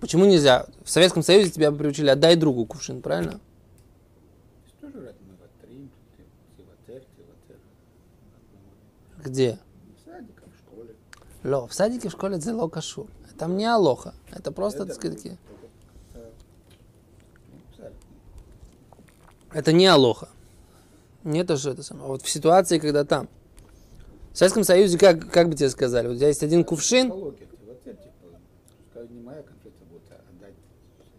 Почему 0.00 0.26
нельзя? 0.26 0.66
В 0.84 0.90
Советском 0.90 1.22
Союзе 1.22 1.50
тебя 1.50 1.72
приучили, 1.72 2.10
отдай 2.10 2.36
другу 2.36 2.66
кувшин, 2.66 3.00
правильно? 3.00 3.40
Есть 4.64 4.78
тоже 4.80 5.06
ради 5.06 5.16
Маватрим, 5.22 5.90
Тиватер, 6.56 7.02
Тиватер. 7.16 7.60
Где? 9.24 9.58
В 9.96 10.04
садиках, 10.04 10.44
в 10.44 10.58
школе. 10.58 10.94
Ло, 11.42 11.66
в 11.66 11.72
садике, 11.74 12.08
в 12.10 12.12
школе 12.12 12.36
это 12.36 12.54
ло 12.54 12.68
кашур. 12.68 13.06
Там 13.38 13.56
не 13.56 13.64
алоха. 13.64 14.14
Это 14.30 14.52
просто, 14.52 14.80
Это 14.82 14.88
так 14.88 14.96
сказать, 14.96 15.18
садике. 15.18 15.38
это 19.52 19.72
не 19.72 19.86
алоха. 19.86 20.28
Не 21.24 21.42
то, 21.42 21.56
что 21.56 21.70
это 21.70 21.82
самое. 21.82 22.04
А 22.04 22.08
Вот 22.08 22.22
в 22.22 22.28
ситуации, 22.28 22.78
когда 22.78 23.04
там. 23.04 23.28
В 24.32 24.36
Советском 24.38 24.62
Союзе, 24.64 24.98
как, 24.98 25.30
как 25.30 25.48
бы 25.48 25.54
тебе 25.54 25.70
сказали, 25.70 26.08
вот 26.08 26.14
у 26.14 26.16
тебя 26.18 26.28
есть 26.28 26.42
один 26.42 26.64
кувшин, 26.64 27.10
типа, 27.10 27.32
конфета 29.44 30.16
а 30.16 30.28
отдать 30.28 30.54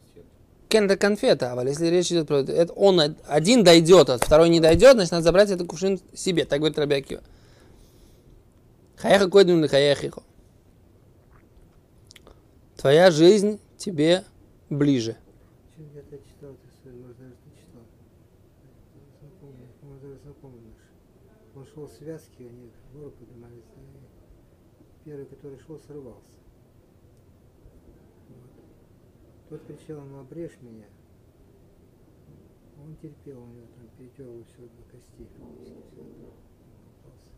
соседу. 0.05 0.27
кен 0.67 0.85
это 0.85 0.97
конфета, 0.97 1.53
а 1.53 1.63
если 1.63 1.87
речь 1.87 2.11
идет 2.11 2.27
про 2.27 2.39
это, 2.39 2.73
он 2.73 2.99
од- 2.99 3.17
один 3.25 3.63
дойдет, 3.63 4.09
а 4.09 4.17
второй 4.17 4.49
не 4.49 4.59
дойдет, 4.59 4.95
значит, 4.95 5.13
надо 5.13 5.23
забрать 5.23 5.49
этот 5.49 5.65
кувшин 5.67 5.99
себе. 6.13 6.43
Так 6.43 6.59
говорит 6.59 6.77
Рабиакива. 6.77 7.21
Хаяха 8.97 9.29
койдем 9.29 9.61
ли 9.61 9.67
хаяхихо. 9.67 10.23
Твоя 12.77 13.11
жизнь 13.11 13.59
тебе 13.77 14.23
ближе. 14.69 15.17
Он 21.55 21.65
шел 21.65 21.87
в 21.87 21.99
они 22.01 22.69
в 22.69 22.93
гору 22.93 23.11
поднимались, 23.11 23.63
первый, 25.05 25.25
который 25.25 25.57
шел, 25.59 25.79
сорвался. 25.79 26.37
Вот. 28.27 28.51
Тот 29.49 29.65
кричал 29.65 30.03
ему, 30.03 30.19
обрежь 30.19 30.57
меня. 30.61 30.85
Он 32.77 32.95
терпел, 32.97 33.41
у 33.41 33.47
него 33.47 33.67
там 33.77 33.87
перетерл 33.97 34.43
все 34.43 34.63
до 34.63 34.83
костей. 34.91 35.27
фактически, 35.37 35.81
всё 35.91 36.01
это. 36.01 36.01
Он 36.01 36.11
болтался. 37.03 37.29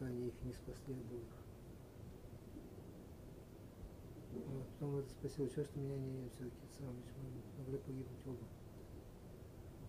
Они 0.00 0.28
их 0.28 0.34
не 0.44 0.52
спасли 0.52 0.94
обоих. 0.94 1.28
Вот. 4.32 4.66
Потом 4.78 4.96
это 4.98 5.10
спросил, 5.10 5.48
что 5.50 5.64
что 5.64 5.78
меня 5.78 5.96
не 5.96 6.30
все-таки 6.30 6.66
сам, 6.78 6.94
мы 7.22 7.62
могли 7.62 7.78
погибнуть 7.78 8.26
оба. 8.26 8.46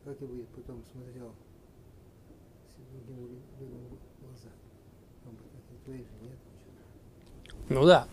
Как 0.03 0.21
и 0.21 0.25
будет, 0.25 0.47
потом 0.49 0.83
смотрел 0.91 1.33
с 2.69 2.91
другим 2.91 3.39
людям 3.59 3.79
в 3.87 4.25
глаза. 4.25 4.49
Бы 5.25 5.31
и 5.75 5.85
твои 5.85 5.99
же 5.99 6.13
нет. 6.23 6.37
Ну 7.69 7.85
да. 7.85 8.07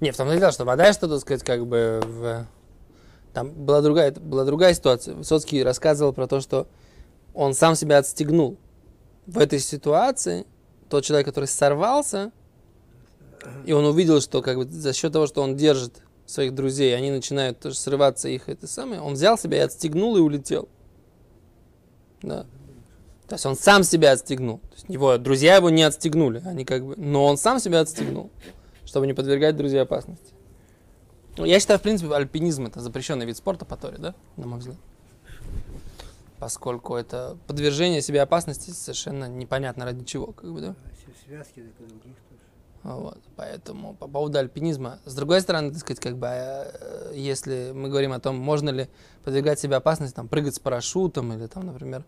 Не, 0.00 0.10
в 0.10 0.16
том-то 0.16 0.34
и 0.34 0.38
дело, 0.38 0.50
что 0.50 0.64
вода, 0.64 0.92
что, 0.92 1.08
так 1.08 1.20
сказать, 1.20 1.44
как 1.44 1.66
бы 1.66 2.00
в... 2.04 2.46
Там 3.32 3.52
была 3.52 3.82
другая, 3.82 4.12
была 4.12 4.44
другая 4.44 4.74
ситуация. 4.74 5.14
Высоцкий 5.14 5.62
рассказывал 5.62 6.12
про 6.12 6.26
то, 6.26 6.40
что 6.40 6.66
он 7.34 7.54
сам 7.54 7.76
себя 7.76 7.98
отстегнул. 7.98 8.56
В 9.26 9.38
этой 9.38 9.60
ситуации 9.60 10.46
тот 10.88 11.04
человек, 11.04 11.26
который 11.26 11.46
сорвался, 11.46 12.32
и 13.64 13.72
он 13.72 13.84
увидел, 13.84 14.20
что 14.20 14.42
как 14.42 14.56
бы 14.56 14.64
за 14.64 14.92
счет 14.92 15.12
того, 15.12 15.26
что 15.26 15.42
он 15.42 15.56
держит 15.56 16.02
своих 16.26 16.54
друзей, 16.54 16.96
они 16.96 17.10
начинают 17.10 17.60
тоже 17.60 17.76
срываться 17.76 18.28
их 18.28 18.48
это 18.48 18.66
самое, 18.66 19.00
он 19.00 19.14
взял 19.14 19.38
себя 19.38 19.58
и 19.58 19.60
отстегнул 19.60 20.16
и 20.16 20.20
улетел. 20.20 20.68
Да. 22.22 22.46
То 23.28 23.34
есть 23.34 23.46
он 23.46 23.56
сам 23.56 23.84
себя 23.84 24.12
отстегнул. 24.12 24.58
То 24.58 24.74
есть 24.74 24.86
его 24.88 25.16
друзья 25.18 25.56
его 25.56 25.70
не 25.70 25.82
отстегнули, 25.82 26.42
они 26.44 26.64
как 26.64 26.84
бы, 26.84 26.94
но 26.96 27.26
он 27.26 27.36
сам 27.36 27.60
себя 27.60 27.80
отстегнул 27.80 28.30
чтобы 28.88 29.06
не 29.06 29.12
подвергать 29.12 29.54
друзей 29.54 29.82
опасности. 29.82 30.32
Ну, 31.36 31.44
я 31.44 31.60
считаю, 31.60 31.78
в 31.78 31.82
принципе, 31.82 32.12
альпинизм 32.14 32.66
это 32.66 32.80
запрещенный 32.80 33.26
вид 33.26 33.36
спорта 33.36 33.64
по 33.64 33.76
Торе, 33.76 33.98
да, 33.98 34.14
на 34.36 34.46
мой 34.46 34.58
взгляд. 34.58 34.78
Поскольку 36.38 36.94
это 36.94 37.36
подвержение 37.46 38.00
себе 38.00 38.22
опасности 38.22 38.70
совершенно 38.70 39.28
непонятно 39.28 39.84
ради 39.84 40.04
чего, 40.04 40.32
как 40.32 40.52
бы, 40.52 40.60
да. 40.60 40.76
А 40.84 40.98
связке, 41.28 41.62
так 41.62 41.86
и 41.86 41.90
других 41.90 42.16
тоже. 42.28 42.40
Вот, 42.84 43.18
поэтому 43.36 43.94
по 43.94 44.06
поводу 44.06 44.38
альпинизма. 44.38 45.00
С 45.04 45.14
другой 45.14 45.40
стороны, 45.40 45.70
так 45.70 45.80
сказать, 45.80 46.00
как 46.00 46.16
бы, 46.16 46.28
э, 46.30 47.12
если 47.14 47.72
мы 47.74 47.88
говорим 47.88 48.12
о 48.12 48.20
том, 48.20 48.36
можно 48.36 48.70
ли 48.70 48.88
подвергать 49.24 49.58
себе 49.58 49.76
опасности, 49.76 50.14
там, 50.14 50.28
прыгать 50.28 50.54
с 50.54 50.58
парашютом, 50.58 51.32
или 51.32 51.46
там, 51.46 51.66
например, 51.66 52.04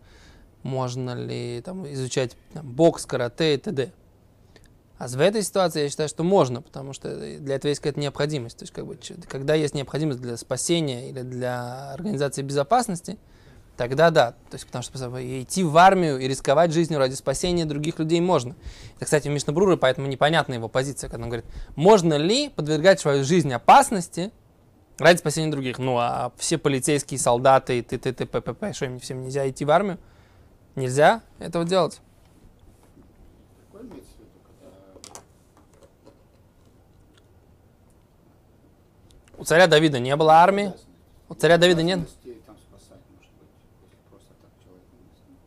можно 0.63 1.13
ли 1.13 1.61
там, 1.61 1.91
изучать 1.91 2.37
там, 2.53 2.71
бокс, 2.71 3.05
карате 3.05 3.55
и 3.55 3.57
т.д. 3.57 3.91
А 4.97 5.07
в 5.07 5.19
этой 5.19 5.41
ситуации 5.41 5.81
я 5.81 5.89
считаю, 5.89 6.07
что 6.07 6.23
можно, 6.23 6.61
потому 6.61 6.93
что 6.93 7.15
для 7.39 7.55
этого 7.55 7.69
есть 7.69 7.81
какая-то 7.81 7.99
необходимость. 7.99 8.57
То 8.57 8.63
есть, 8.63 8.73
как 8.73 8.85
бы, 8.85 8.97
когда 9.27 9.55
есть 9.55 9.73
необходимость 9.73 10.21
для 10.21 10.37
спасения 10.37 11.09
или 11.09 11.21
для 11.21 11.91
организации 11.91 12.43
безопасности, 12.43 13.17
тогда 13.81 14.11
да. 14.11 14.31
То 14.51 14.53
есть, 14.57 14.67
потому 14.67 14.83
что 14.83 15.41
идти 15.41 15.63
в 15.63 15.75
армию 15.75 16.19
и 16.19 16.27
рисковать 16.27 16.71
жизнью 16.71 16.99
ради 16.99 17.15
спасения 17.15 17.65
других 17.65 17.97
людей 17.97 18.21
можно. 18.21 18.55
Это, 18.97 19.05
кстати, 19.05 19.27
у 19.27 19.31
Мишнабрура, 19.31 19.75
поэтому 19.75 20.05
непонятна 20.05 20.53
его 20.53 20.67
позиция, 20.67 21.09
когда 21.09 21.23
он 21.23 21.29
говорит, 21.29 21.45
можно 21.75 22.13
ли 22.13 22.49
подвергать 22.49 22.99
свою 22.99 23.23
жизнь 23.23 23.51
опасности 23.51 24.31
ради 24.99 25.17
спасения 25.17 25.49
других? 25.49 25.79
Ну, 25.79 25.97
а 25.97 26.31
все 26.37 26.59
полицейские, 26.59 27.19
солдаты 27.19 27.79
и 27.79 27.81
т.т. 27.81 28.13
п.п.п., 28.13 28.73
что 28.73 28.85
им 28.85 28.99
всем 28.99 29.23
нельзя 29.23 29.49
идти 29.49 29.65
в 29.65 29.71
армию? 29.71 29.97
Нельзя 30.75 31.23
этого 31.39 31.65
делать. 31.65 32.01
У 39.39 39.43
царя 39.43 39.65
Давида 39.65 39.97
не 39.97 40.15
было 40.15 40.33
армии. 40.35 40.71
У 41.27 41.33
царя 41.33 41.57
Давида 41.57 41.81
нет. 41.81 41.97
Обязанностей 41.97 42.43
там 42.45 42.57
спасать, 42.57 43.01
может 43.09 43.31
быть, 43.39 43.49
если 43.81 44.05
просто 44.09 44.29
так 44.39 44.51
человек 44.63 44.83
не 44.91 44.99
знаю. 45.17 45.39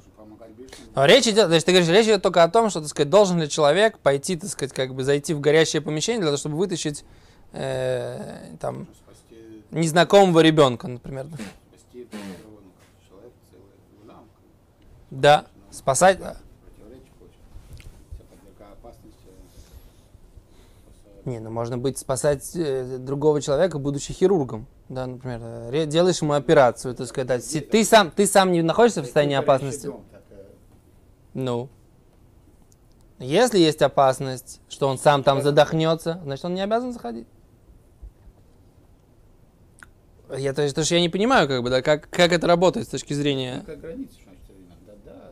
Чтобы 0.00 0.16
помогать 0.16 0.50
ближним. 0.56 0.81
Но 0.94 1.06
речь 1.06 1.26
идет, 1.26 1.50
есть 1.50 1.64
ты 1.64 1.72
говоришь, 1.72 1.90
речь 1.90 2.06
идет 2.06 2.22
только 2.22 2.42
о 2.42 2.48
том, 2.48 2.68
что, 2.68 2.80
так 2.80 2.90
сказать, 2.90 3.08
должен 3.08 3.40
ли 3.40 3.48
человек 3.48 3.98
пойти, 3.98 4.36
так 4.36 4.50
сказать, 4.50 4.74
как 4.74 4.94
бы 4.94 5.04
зайти 5.04 5.32
в 5.32 5.40
горящее 5.40 5.80
помещение 5.80 6.20
для 6.20 6.28
того, 6.28 6.36
чтобы 6.36 6.56
вытащить 6.56 7.04
э, 7.52 8.56
там 8.60 8.86
незнакомого 9.70 10.40
ребенка, 10.40 10.88
например. 10.88 11.26
спасти 11.26 12.04
травмированного 12.04 12.72
человека, 13.08 13.34
целый 13.50 14.04
улам. 14.04 14.24
Да, 15.10 15.46
спасать. 15.70 16.20
опасности. 16.20 16.42
спасая. 21.14 21.22
Не, 21.24 21.40
ну 21.40 21.50
можно 21.50 21.78
быть 21.78 21.98
спасать 21.98 22.50
э, 22.54 22.98
другого 22.98 23.40
человека, 23.40 23.78
будучи 23.78 24.12
хирургом. 24.12 24.66
Да, 24.90 25.06
например, 25.06 25.40
э, 25.72 25.86
делаешь 25.86 26.20
ему 26.20 26.34
операцию, 26.34 26.94
так 26.94 27.06
сказать. 27.06 27.70
Ты 27.70 27.84
сам, 27.84 28.10
ты 28.10 28.26
сам 28.26 28.52
не 28.52 28.60
находишься 28.60 29.00
в 29.00 29.04
состоянии 29.04 29.36
опасности. 29.36 29.86
дом, 29.86 30.04
э, 30.12 30.16
Ну. 31.34 31.68
Если 33.18 33.58
есть 33.58 33.82
опасность, 33.82 34.60
что 34.68 34.88
он 34.88 34.98
сам 34.98 35.22
там 35.22 35.42
задохнется, 35.42 36.20
значит, 36.24 36.44
он 36.44 36.54
не 36.54 36.60
обязан 36.60 36.92
заходить. 36.92 37.26
Я, 40.36 40.54
то 40.54 40.62
есть, 40.62 40.74
то, 40.74 40.82
что 40.82 40.94
я 40.94 41.00
не 41.00 41.08
понимаю, 41.08 41.46
как 41.46 41.62
бы, 41.62 41.70
да, 41.70 41.82
как, 41.82 42.08
как 42.08 42.32
это 42.32 42.46
работает 42.46 42.86
с 42.86 42.90
точки 42.90 43.12
зрения... 43.12 43.60
Какая 43.60 43.76
граница, 43.76 44.14
значит, 44.24 44.42
иногда 44.50 44.92
да, 45.04 45.30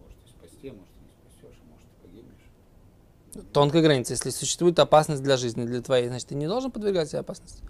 может 0.00 0.18
и 0.24 0.30
спасти, 0.30 0.68
а 0.70 0.72
может 0.72 0.94
не 1.02 1.10
спасешь, 1.10 1.60
а 1.62 1.70
может 1.70 1.86
и 1.86 2.06
погибнешь. 2.06 3.52
Тонкая 3.52 3.82
граница. 3.82 4.14
Если 4.14 4.30
существует 4.30 4.78
опасность 4.78 5.22
для 5.22 5.36
жизни, 5.36 5.64
для 5.64 5.82
твоей, 5.82 6.08
значит, 6.08 6.28
ты 6.28 6.34
не 6.34 6.48
должен 6.48 6.70
подвергать 6.70 7.10
себе 7.10 7.20
опасности. 7.20 7.62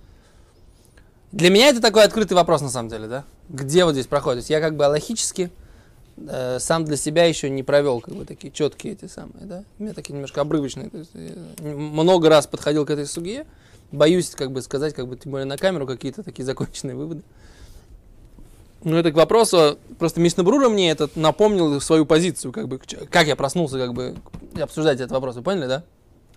Для 1.33 1.51
меня 1.51 1.69
это 1.69 1.83
такой 1.83 2.05
открытый 2.05 2.37
вопрос, 2.37 2.63
на 2.63 2.71
самом 2.71 2.89
деле, 2.89 3.07
да? 3.09 3.25
Где 3.49 3.85
вот 3.85 3.93
здесь 3.93 4.07
проходит? 4.07 4.37
То 4.37 4.41
есть 4.41 4.51
я 4.51 4.61
как 4.61 4.77
бы 4.77 4.87
аллахически 4.87 5.51
э, 6.27 6.59
сам 6.59 6.85
для 6.85 6.97
себя 6.97 7.25
еще 7.25 7.51
не 7.51 7.63
провел 7.63 8.01
как 8.01 8.15
бы 8.15 8.25
такие 8.25 8.53
четкие 8.53 8.95
эти 8.95 9.07
самые, 9.07 9.47
да? 9.47 9.65
У 9.79 9.83
меня 9.83 9.95
такие 9.95 10.15
немножко 10.15 10.41
обрывочные. 10.41 10.91
То 10.91 10.99
есть, 10.99 11.11
я 11.15 11.71
много 11.71 12.29
раз 12.29 12.47
подходил 12.47 12.87
к 12.87 12.91
этой 12.91 13.07
суге, 13.07 13.47
боюсь 13.93 14.31
как 14.31 14.53
бы 14.53 14.63
сказать, 14.63 14.95
как 14.95 15.09
бы 15.09 15.17
тем 15.17 15.33
более 15.33 15.47
на 15.47 15.57
камеру 15.57 15.87
какие-то 15.87 16.23
такие 16.23 16.45
законченные 16.45 16.97
выводы. 16.97 17.23
Ну, 18.85 18.97
это 18.97 19.11
к 19.11 19.17
вопросу, 19.17 19.79
просто 19.99 20.21
Мишнабрура 20.21 20.69
мне 20.69 20.91
этот 20.91 21.17
напомнил 21.17 21.81
свою 21.81 22.07
позицию, 22.07 22.53
как 22.53 22.69
бы, 22.69 22.81
как 23.11 23.27
я 23.27 23.35
проснулся, 23.35 23.77
как 23.77 23.93
бы, 23.93 24.15
обсуждать 24.61 25.01
этот 25.01 25.11
вопрос, 25.11 25.35
вы 25.35 25.43
поняли, 25.43 25.67
да? 25.67 25.85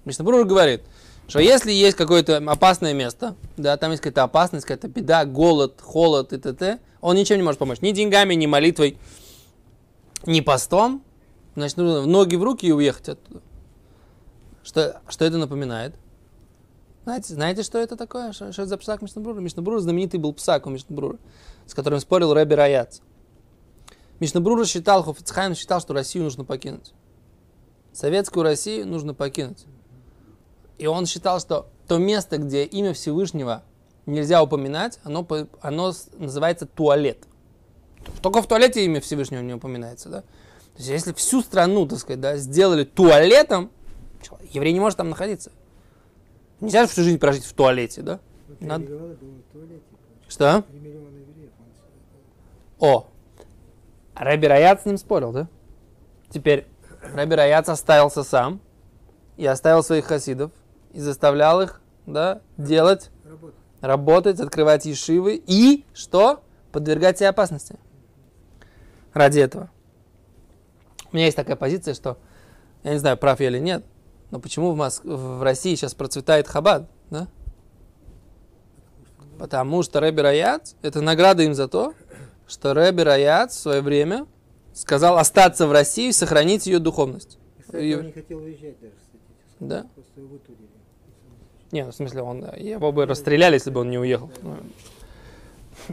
Мишнабрура 0.05 0.43
говорит, 0.43 0.81
что 1.27 1.39
если 1.39 1.71
есть 1.71 1.95
какое-то 1.95 2.37
опасное 2.37 2.93
место, 2.93 3.35
да, 3.57 3.77
там 3.77 3.91
есть 3.91 4.01
какая-то 4.01 4.23
опасность, 4.23 4.65
какая-то 4.65 4.87
беда, 4.87 5.23
голод, 5.25 5.79
холод 5.81 6.33
и 6.33 6.37
т.т., 6.37 6.79
он 6.99 7.15
ничем 7.15 7.37
не 7.37 7.43
может 7.43 7.59
помочь. 7.59 7.81
Ни 7.81 7.91
деньгами, 7.91 8.33
ни 8.33 8.47
молитвой, 8.47 8.97
ни 10.25 10.41
постом. 10.41 11.03
Значит, 11.55 11.77
нужно 11.77 12.05
ноги 12.05 12.35
в 12.35 12.43
руки 12.43 12.65
и 12.65 12.71
уехать 12.71 13.09
оттуда. 13.09 13.41
Что, 14.63 15.01
что 15.09 15.25
это 15.25 15.37
напоминает? 15.37 15.95
Знаете, 17.03 17.33
знаете, 17.33 17.63
что 17.63 17.79
это 17.79 17.95
такое? 17.95 18.31
Что, 18.31 18.51
что 18.51 18.61
это 18.61 18.69
за 18.69 18.77
псак 18.77 19.01
Мишнабрура? 19.01 19.39
Мишнабрура 19.39 19.79
знаменитый 19.79 20.19
был 20.19 20.33
псак 20.33 20.67
у 20.67 20.69
Мишнабрура, 20.69 21.17
с 21.65 21.73
которым 21.73 21.99
спорил 21.99 22.33
Рэбби 22.33 22.53
Раяц. 22.53 23.01
Мишнабрура 24.19 24.65
считал, 24.65 25.03
Хофицхайм 25.03 25.55
считал, 25.55 25.81
что 25.81 25.93
Россию 25.93 26.25
нужно 26.25 26.45
покинуть. 26.45 26.93
Советскую 27.91 28.43
Россию 28.43 28.87
нужно 28.87 29.15
покинуть. 29.15 29.65
И 30.77 30.85
он 30.85 31.07
считал, 31.07 31.39
что 31.39 31.69
то 31.87 31.97
место, 31.97 32.37
где 32.37 32.63
имя 32.65 32.93
Всевышнего 32.93 33.63
нельзя 34.05 34.43
упоминать, 34.43 34.99
оно, 35.03 35.27
оно 35.61 35.93
называется 36.17 36.67
туалет. 36.67 37.25
Только 38.21 38.41
в 38.41 38.47
туалете 38.47 38.85
имя 38.85 39.01
Всевышнего 39.01 39.41
не 39.41 39.53
упоминается, 39.53 40.09
да? 40.09 40.21
То 40.21 40.77
есть, 40.77 40.89
если 40.89 41.13
всю 41.13 41.41
страну, 41.41 41.85
так 41.85 41.99
сказать, 41.99 42.19
да, 42.21 42.37
сделали 42.37 42.83
туалетом, 42.83 43.71
еврей 44.51 44.73
не 44.73 44.79
может 44.79 44.97
там 44.97 45.09
находиться. 45.09 45.51
Нельзя 46.59 46.85
всю 46.87 47.03
жизнь 47.03 47.19
прожить 47.19 47.45
в 47.45 47.53
туалете, 47.53 48.01
да? 48.01 48.19
Надо- 48.59 48.83
миллиона 48.85 49.15
туалете. 49.51 49.81
Что? 50.27 50.63
Евреев. 50.71 51.01
О, 52.79 53.07
Рэби 54.15 54.45
Раяц 54.47 54.81
с 54.81 54.85
ним 54.85 54.97
спорил, 54.97 55.31
да? 55.31 55.47
Теперь 56.29 56.65
Рэби 57.13 57.33
Раяц 57.35 57.69
оставился 57.69 58.23
сам 58.23 58.59
и 59.37 59.45
оставил 59.45 59.83
своих 59.83 60.05
хасидов 60.05 60.51
и 60.93 60.99
заставлял 60.99 61.61
их, 61.61 61.81
да, 62.05 62.41
делать, 62.57 63.11
Работа. 63.23 63.53
работать, 63.81 64.39
открывать 64.39 64.85
ешивы 64.85 65.41
и, 65.45 65.85
что? 65.93 66.43
Подвергать 66.71 67.17
себе 67.19 67.29
опасности. 67.29 67.75
Ради 69.13 69.39
этого. 69.39 69.69
У 71.11 71.15
меня 71.15 71.25
есть 71.25 71.35
такая 71.35 71.55
позиция, 71.55 71.93
что, 71.93 72.17
я 72.83 72.93
не 72.93 72.99
знаю, 72.99 73.17
прав 73.17 73.39
я 73.39 73.47
или 73.47 73.59
нет, 73.59 73.83
но 74.31 74.39
почему 74.39 74.71
в, 74.71 74.77
Моск... 74.77 75.03
в 75.03 75.43
России 75.43 75.75
сейчас 75.75 75.93
процветает 75.93 76.47
хабад, 76.47 76.89
да? 77.09 77.27
Потому 79.37 79.83
что 79.83 79.99
Рэби 79.99 80.21
Раяц, 80.21 80.75
это 80.81 81.01
награда 81.01 81.43
им 81.43 81.53
за 81.53 81.67
то, 81.67 81.93
что 82.47 82.73
Рэби 82.73 83.01
Раяц 83.01 83.55
в 83.55 83.59
свое 83.59 83.81
время 83.81 84.27
сказал 84.73 85.17
остаться 85.17 85.67
в 85.67 85.71
России 85.71 86.09
и 86.09 86.13
сохранить 86.13 86.67
ее 86.67 86.79
духовность. 86.79 87.39
Кстати, 87.59 87.83
Ев- 87.83 87.99
он 87.99 88.05
не 88.05 88.11
хотел 88.13 88.37
уезжать 88.37 88.79
даже, 88.79 88.93
кстати. 88.93 89.23
Да? 89.59 89.85
Просто 89.95 90.19
его 90.19 90.29
вытурили. 90.29 90.69
Не, 91.71 91.85
ну, 91.85 91.91
в 91.91 91.95
смысле, 91.95 92.21
он, 92.21 92.41
да, 92.41 92.53
его 92.53 92.91
бы 92.91 93.05
расстреляли, 93.05 93.55
если 93.55 93.71
бы 93.71 93.81
он 93.81 93.89
не 93.89 93.97
уехал. 93.97 94.29
Ну, 94.41 94.57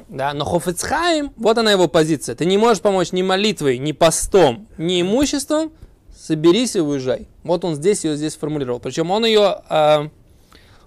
Да, 0.09 0.33
но 0.35 0.45
Хофицхайм, 0.45 1.33
вот 1.37 1.59
она 1.59 1.73
его 1.73 1.89
позиция. 1.89 2.35
Ты 2.35 2.45
не 2.45 2.59
можешь 2.59 2.83
помочь 2.83 3.13
ни 3.13 3.23
молитвой, 3.23 3.79
ни 3.79 3.93
постом, 3.93 4.69
ни 4.79 5.01
имуществом, 5.01 5.73
соберись 6.15 6.77
и 6.77 6.81
уезжай. 6.81 7.29
Вот 7.45 7.65
он 7.65 7.75
здесь 7.75 8.05
ее 8.05 8.17
здесь 8.17 8.37
формулировал. 8.37 8.81
Причем 8.81 9.11
он 9.11 9.25
ее, 9.25 9.63
а, 9.69 10.11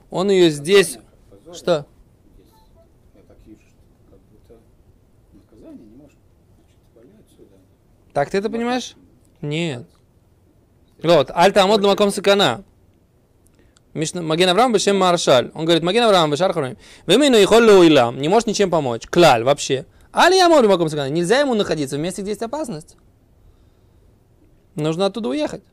он 0.09 0.29
ее 0.29 0.49
здесь, 0.49 0.97
Позор. 1.29 1.55
что? 1.55 1.85
Так 8.13 8.29
ты 8.29 8.37
это 8.37 8.49
понимаешь? 8.49 8.95
Нет. 9.41 9.85
Вот, 11.01 11.31
Альта 11.33 11.63
Амод 11.63 11.81
Маком 11.81 12.11
Сакана. 12.11 12.63
Маген 13.93 14.49
Авраам 14.49 14.73
Бешем 14.73 14.97
Маршаль. 14.97 15.51
Он 15.53 15.65
говорит, 15.65 15.83
Маген 15.83 16.03
Авраам 16.03 16.31
Бешар 16.31 16.53
Харуним. 16.53 16.77
Вы 17.05 17.15
именно 17.15 17.43
Ихоллу 17.43 17.83
Илам. 17.83 18.19
Не 18.21 18.29
может 18.29 18.47
ничем 18.47 18.69
помочь. 18.69 19.07
Клаль 19.07 19.43
вообще. 19.43 19.85
Али 20.13 20.39
Амод 20.39 20.65
Маком 20.65 20.89
Сакана. 20.89 21.09
Нельзя 21.09 21.39
ему 21.39 21.53
находиться 21.53 21.97
в 21.97 21.99
месте, 21.99 22.21
где 22.21 22.31
есть 22.31 22.41
опасность. 22.41 22.95
Нужно 24.75 25.07
оттуда 25.07 25.29
уехать. 25.29 25.63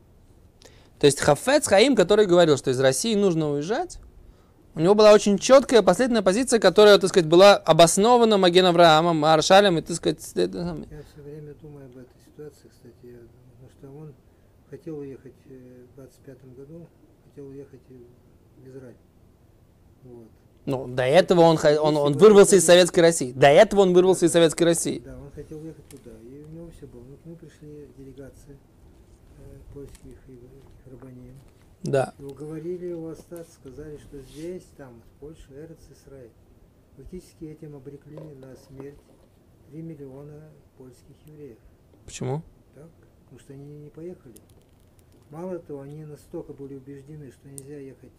То 0.99 1.05
есть 1.05 1.19
Хафец 1.21 1.67
Хаим, 1.67 1.95
который 1.95 2.25
говорил, 2.25 2.57
что 2.57 2.71
из 2.71 2.79
России 2.79 3.15
нужно 3.15 3.51
уезжать, 3.51 3.99
у 4.75 4.81
него 4.81 4.95
была 4.95 5.13
очень 5.13 5.37
четкая 5.37 5.81
последняя 5.81 6.21
позиция, 6.21 6.59
которая, 6.59 6.97
так 6.99 7.09
сказать, 7.09 7.27
была 7.27 7.55
обоснована 7.55 8.37
Маген 8.37 8.65
Авраамом, 8.65 9.17
Маршалем 9.17 9.77
и, 9.77 9.81
так 9.81 9.95
сказать, 9.95 10.19
это. 10.35 10.57
Я 10.91 11.03
все 11.11 11.21
время 11.21 11.53
думаю 11.61 11.85
об 11.85 11.97
этой 11.97 12.19
ситуации, 12.25 12.69
кстати, 12.69 12.93
я 13.03 13.17
потому 13.17 13.69
что 13.77 13.87
он 14.01 14.13
хотел 14.69 14.99
уехать 14.99 15.33
э, 15.49 15.85
в 15.91 15.95
25 15.95 16.37
году, 16.55 16.87
хотел 17.29 17.47
уехать 17.47 17.81
в 18.57 18.67
Израиль. 18.67 18.95
Вот. 20.03 20.27
Ну, 20.65 20.87
до 20.87 21.03
этого 21.03 21.41
он, 21.41 21.57
он, 21.81 21.97
он 21.97 22.13
вырвался 22.17 22.57
из 22.57 22.65
Советской 22.65 22.99
России. 22.99 23.31
До 23.31 23.47
этого 23.47 23.81
он 23.81 23.93
вырвался 23.93 24.25
из 24.25 24.31
Советской 24.31 24.63
России. 24.63 24.99
Да, 24.99 25.17
он 25.17 25.31
хотел 25.31 25.59
уехать 25.59 25.87
туда, 25.89 26.11
и 26.21 26.43
у 26.43 26.47
него 26.49 26.69
все 26.77 26.85
было. 26.85 27.03
Но 27.03 27.15
к 27.17 27.25
нему 27.25 27.35
пришли 27.37 27.89
делегации 27.97 28.57
э, 29.37 29.73
польских 29.73 30.17
и 30.27 30.39
рабаним. 30.89 31.35
Да. 31.83 32.13
И 32.19 32.23
уговорили 32.23 32.87
его 32.87 33.09
остаться, 33.09 33.53
сказали, 33.53 33.97
что 33.97 34.19
здесь, 34.19 34.63
там, 34.77 35.01
в 35.01 35.19
Польше, 35.19 35.47
Эрец 35.51 35.79
Исраиль. 35.89 36.31
Фактически 36.97 37.45
этим 37.45 37.75
обрекли 37.75 38.17
на 38.17 38.55
смерть 38.67 38.99
3 39.71 39.81
миллиона 39.81 40.49
польских 40.77 41.15
евреев. 41.25 41.57
Почему? 42.05 42.43
Так? 42.75 42.89
Потому 43.23 43.39
что 43.39 43.53
они 43.53 43.63
не 43.63 43.89
поехали. 43.89 44.35
Мало 45.29 45.59
того, 45.59 45.81
они 45.81 46.05
настолько 46.05 46.53
были 46.53 46.75
убеждены, 46.75 47.31
что 47.31 47.47
нельзя 47.47 47.77
ехать 47.77 48.11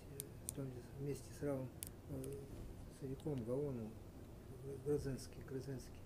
э, 0.57 0.62
в 0.62 1.01
вместе 1.03 1.25
с 1.38 1.42
Равом 1.42 1.68
э, 2.11 2.14
Савиком, 3.01 3.42
Гаоном, 3.44 3.90
Грозенский, 4.85 5.40
Грозенский, 5.49 5.99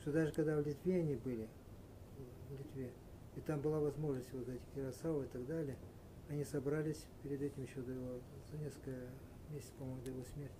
что 0.00 0.12
даже 0.12 0.32
когда 0.32 0.56
в 0.56 0.66
Литве 0.66 1.00
они 1.00 1.14
были, 1.14 1.48
в 2.50 2.58
Литве, 2.58 2.90
и 3.36 3.40
там 3.40 3.60
была 3.60 3.80
возможность 3.80 4.32
вот 4.32 4.48
этих 4.48 4.76
Ярослава 4.76 5.22
и 5.22 5.28
так 5.28 5.46
далее, 5.46 5.76
они 6.28 6.44
собрались 6.44 7.06
перед 7.22 7.40
этим 7.40 7.62
еще 7.62 7.80
до 7.80 7.92
его, 7.92 8.20
за 8.50 8.58
несколько 8.58 8.90
месяцев, 9.50 9.74
по-моему, 9.78 10.02
до 10.02 10.10
его 10.10 10.24
смерти. 10.34 10.54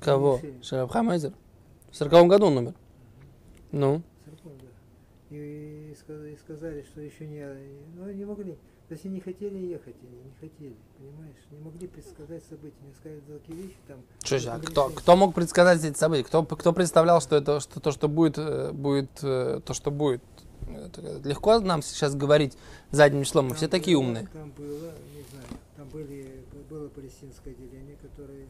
Кого? 0.00 0.36
решили. 0.36 0.62
Шарабхам 0.62 1.10
Айзер? 1.10 1.32
В 1.90 1.96
сороковом 1.96 2.28
году 2.28 2.46
он 2.46 2.58
умер. 2.58 2.74
Ну, 3.72 4.02
Церковь, 4.24 4.52
да. 4.60 4.68
И, 5.34 5.90
и 5.92 6.36
сказали, 6.38 6.82
что 6.82 7.00
еще 7.00 7.26
не, 7.26 7.44
ну, 7.96 8.10
не 8.12 8.24
могли. 8.24 8.52
То 8.88 8.92
есть 8.92 9.04
они 9.06 9.14
не 9.14 9.20
хотели 9.20 9.56
ехать, 9.56 9.96
они 10.02 10.18
не 10.22 10.34
хотели, 10.38 10.76
понимаешь? 10.98 11.36
Не 11.50 11.58
могли 11.58 11.88
предсказать 11.88 12.44
события, 12.44 12.76
не 12.86 12.92
сказали 12.94 13.20
такие 13.20 13.62
вещи 13.62 13.76
там. 13.88 13.96
что 14.22 14.38
ж, 14.38 14.46
а 14.46 14.58
кто, 14.60 14.90
кто 14.90 15.16
мог 15.16 15.34
предсказать 15.34 15.82
эти 15.82 15.96
события? 15.96 16.22
Кто, 16.24 16.44
кто 16.44 16.72
представлял, 16.72 17.20
что 17.20 17.36
это 17.36 17.60
что, 17.60 17.80
то, 17.80 17.90
что 17.90 18.08
будет, 18.08 18.38
э, 18.38 18.70
будет 18.72 19.10
э, 19.22 19.60
то, 19.64 19.74
что 19.74 19.90
будет? 19.90 20.22
Это 20.68 21.20
легко 21.28 21.58
нам 21.60 21.82
сейчас 21.82 22.14
говорить 22.14 22.56
задним 22.90 23.24
числом, 23.24 23.46
мы 23.46 23.50
Там 23.50 23.56
все 23.58 23.68
такие 23.68 23.96
было- 23.96 24.02
умные. 24.04 24.28
Там 24.32 24.50
было, 24.50 24.92
не 25.16 25.22
знаю, 25.30 25.46
там 25.76 25.88
были, 25.88 26.44
было 26.70 26.88
палестинское 26.88 27.54
отделение, 27.54 27.96
которое... 27.96 28.46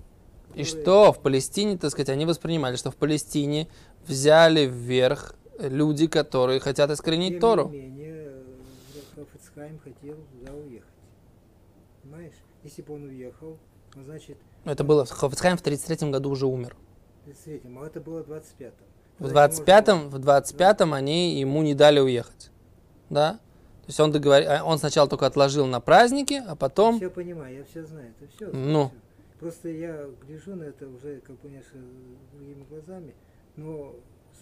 И 0.55 0.65
что 0.65 1.13
в 1.13 1.21
Палестине, 1.21 1.79
так 1.79 1.91
сказать, 1.91 2.11
они 2.11 2.27
воспринимали, 2.27 2.77
что 2.77 2.91
в 2.91 2.97
Палестине 2.97 3.69
взяли 4.07 4.67
вверх 4.67 5.35
люди, 5.59 6.07
которые 6.07 6.61
хотят 6.61 6.91
искоренить 6.91 7.33
Тем 7.33 7.41
Тору. 7.41 7.69
не 7.69 7.79
менее, 7.81 8.33
э, 9.17 9.25
Хафецхайм 9.33 9.79
хотел 9.79 10.17
туда 10.33 10.53
уехать. 10.55 10.89
Понимаешь? 12.03 12.35
Если 12.63 12.83
бы 12.83 12.95
он 12.95 13.05
уехал, 13.05 13.59
ну, 13.95 14.05
значит, 14.05 14.39
Это 14.65 14.85
было, 14.85 15.05
Хофицхайм 15.05 15.57
в 15.57 15.63
33 15.63 16.11
году 16.11 16.31
уже 16.31 16.47
умер. 16.47 16.77
в 17.25 17.29
33-м, 17.29 17.79
а 17.79 17.87
это 17.87 18.01
было 18.01 18.23
в 18.23 18.31
25-м. 18.31 18.73
В 19.19 19.29
Значит, 19.29 19.61
25-м, 19.61 20.09
в 20.11 20.17
25-м 20.17 20.95
они 20.95 21.39
ему 21.39 21.63
не 21.63 21.75
дали 21.75 22.01
уехать. 22.01 22.51
Да? 23.11 23.35
То 23.83 23.89
есть 23.89 24.01
он, 24.01 24.13
договор... 24.13 24.43
а, 24.49 24.65
он 24.65 24.79
сначала 24.79 25.09
только 25.09 25.27
отложил 25.27 25.67
на 25.67 25.81
праздники, 25.81 26.43
а 26.47 26.57
потом... 26.57 26.97
Все 26.97 27.11
понимаю, 27.11 27.59
я 27.59 27.65
все 27.65 27.85
знаю, 27.85 28.13
это 28.19 28.33
все. 28.35 28.51
Ну. 28.51 28.91
Просто 29.39 29.69
я 29.69 30.07
гляжу 30.27 30.57
на 30.57 30.65
это 30.65 30.89
уже, 30.89 31.21
как 31.21 31.37
бы, 31.37 31.49
конечно, 31.49 31.79
другими 32.33 32.65
глазами, 32.71 33.15
но 33.57 33.95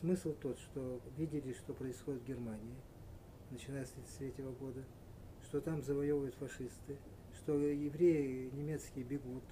смысл 0.02 0.34
тот, 0.34 0.58
что 0.58 1.00
видели, 1.16 1.52
что 1.52 1.72
происходит 1.74 2.22
в 2.22 2.26
Германии, 2.26 2.74
начиная 3.50 3.84
с 3.84 3.92
1933 3.92 4.44
года, 4.58 4.84
что 5.44 5.60
там 5.60 5.80
завоевывают 5.80 6.34
фашисты, 6.34 6.98
что 7.36 7.56
евреи 7.56 8.50
немецкие 8.52 9.04
бегут. 9.04 9.44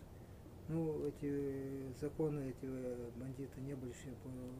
Ну, 0.68 1.06
эти 1.06 1.92
законы, 2.00 2.50
эти 2.50 2.64
э, 2.64 3.10
бандиты 3.16 3.60
не 3.60 3.74
были 3.74 3.90
еще, 3.90 4.12
ну, 4.24 4.52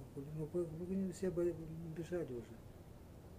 все 1.13 1.31
бежали 1.31 2.35
уже. 2.35 2.57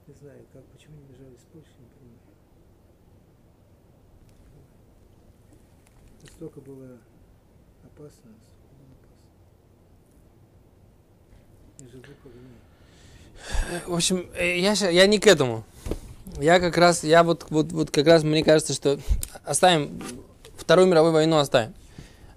Не 0.08 0.14
знаю, 0.14 0.46
как, 0.52 0.66
почему 0.66 0.98
не 0.98 1.06
бежали 1.06 1.38
с 1.38 1.46
Польши, 1.54 1.72
не 1.80 1.88
понимаю. 1.88 2.20
Столько 6.24 6.60
было 6.62 7.00
опасно, 7.84 8.32
столько 8.32 8.32
было 8.32 8.32
опасно. 8.32 8.32
Я 8.32 8.38
живу 8.80 8.96
как 9.02 9.12
гниль. 9.12 11.71
В 13.88 13.94
общем, 13.94 14.30
э, 14.36 14.60
я, 14.60 14.74
я 14.74 15.08
не 15.08 15.20
к 15.20 15.28
этому. 15.28 15.64
Я 16.40 16.60
как 16.60 16.78
раз, 16.78 17.04
я 17.04 17.24
вот, 17.24 17.48
вот, 17.50 17.72
вот 17.72 17.92
как 17.92 18.08
раз, 18.08 18.24
мне 18.24 18.44
кажется, 18.44 18.74
что 18.74 19.00
оставим 19.44 20.02
Вторую 20.62 20.88
мировую 20.88 21.12
войну 21.14 21.38
оставим. 21.38 21.74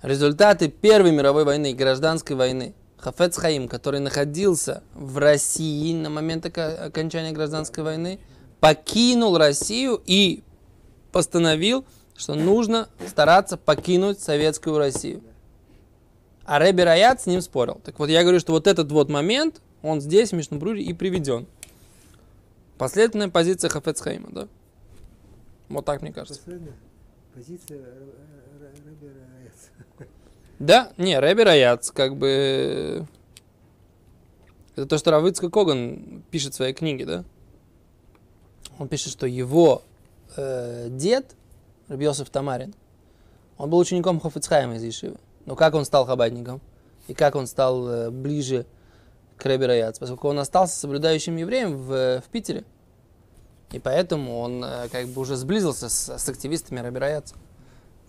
Результаты 0.03 0.69
Первой 0.69 1.13
мировой 1.13 1.45
войны 1.45 1.75
гражданской 1.75 2.35
войны. 2.35 2.75
Хафец 2.97 3.37
Хаим, 3.37 3.69
который 3.69 4.01
находился 4.01 4.83
в 4.95 5.19
России 5.19 5.95
на 5.95 6.09
момент 6.09 6.47
окончания 6.47 7.33
гражданской 7.33 7.85
войны, 7.85 8.19
покинул 8.61 9.37
Россию 9.37 10.03
и 10.07 10.43
постановил, 11.13 11.85
что 12.17 12.35
нужно 12.35 12.89
стараться 13.07 13.59
покинуть 13.59 14.21
советскую 14.21 14.79
Россию. 14.79 15.23
А 16.45 16.59
Рэби 16.59 16.83
Раят 16.83 17.21
с 17.21 17.27
ним 17.27 17.41
спорил. 17.41 17.81
Так 17.85 17.99
вот, 17.99 18.09
я 18.11 18.23
говорю, 18.23 18.39
что 18.39 18.53
вот 18.53 18.67
этот 18.67 18.93
вот 18.93 19.09
момент, 19.09 19.61
он 19.83 20.01
здесь, 20.01 20.31
в 20.31 20.35
Мишнабруре, 20.35 20.83
и 20.83 20.93
приведен. 20.93 21.47
Последовательная 22.77 23.29
позиция 23.29 23.71
Хафецхайма, 23.71 24.29
да? 24.31 24.49
Вот 25.69 25.85
так, 25.85 26.03
мне 26.03 26.13
кажется. 26.13 26.41
Последняя 26.41 26.75
позиция 27.35 27.79
Р- 27.79 27.87
Р- 27.87 28.73
Рэби 28.87 29.07
Раец. 29.07 30.09
Да, 30.59 30.93
не, 30.99 31.19
Рэби 31.19 31.43
Раяц, 31.43 31.91
как 31.91 32.17
бы... 32.17 33.07
Это 34.77 34.87
то, 34.87 34.99
что 34.99 35.13
Равыцка 35.13 35.51
Коган 35.51 36.25
пишет 36.31 36.53
в 36.53 36.57
своей 36.57 36.75
книге, 36.75 37.07
да? 37.07 37.25
Он 38.79 38.89
пишет, 38.89 39.13
что 39.13 39.27
его 39.27 39.83
э, 40.37 40.89
дед, 40.91 41.37
Рабиосов 41.89 42.29
Тамарин, 42.29 42.75
он 43.57 43.71
был 43.71 43.79
учеником 43.79 44.19
Хофицхайма 44.21 44.77
из 44.77 44.83
Ешивы. 44.83 45.17
Но 45.47 45.57
как 45.57 45.75
он 45.75 45.85
стал 45.85 46.07
хабадником? 46.07 46.61
И 47.09 47.15
как 47.15 47.35
он 47.35 47.47
стал 47.47 47.89
э, 47.89 48.11
ближе 48.11 48.67
к 49.37 49.45
Рэби 49.45 49.65
Раяц? 49.65 49.99
Поскольку 49.99 50.29
он 50.29 50.39
остался 50.39 50.79
соблюдающим 50.79 51.37
евреем 51.37 51.77
в, 51.77 52.21
в 52.21 52.25
Питере. 52.31 52.65
И 53.73 53.79
поэтому 53.79 54.39
он 54.39 54.65
э, 54.65 54.89
как 54.91 55.09
бы 55.09 55.21
уже 55.21 55.37
сблизился 55.37 55.89
с, 55.89 56.19
с 56.19 56.29
активистами 56.29 56.81
Рэби 56.81 56.99
Раяца. 56.99 57.35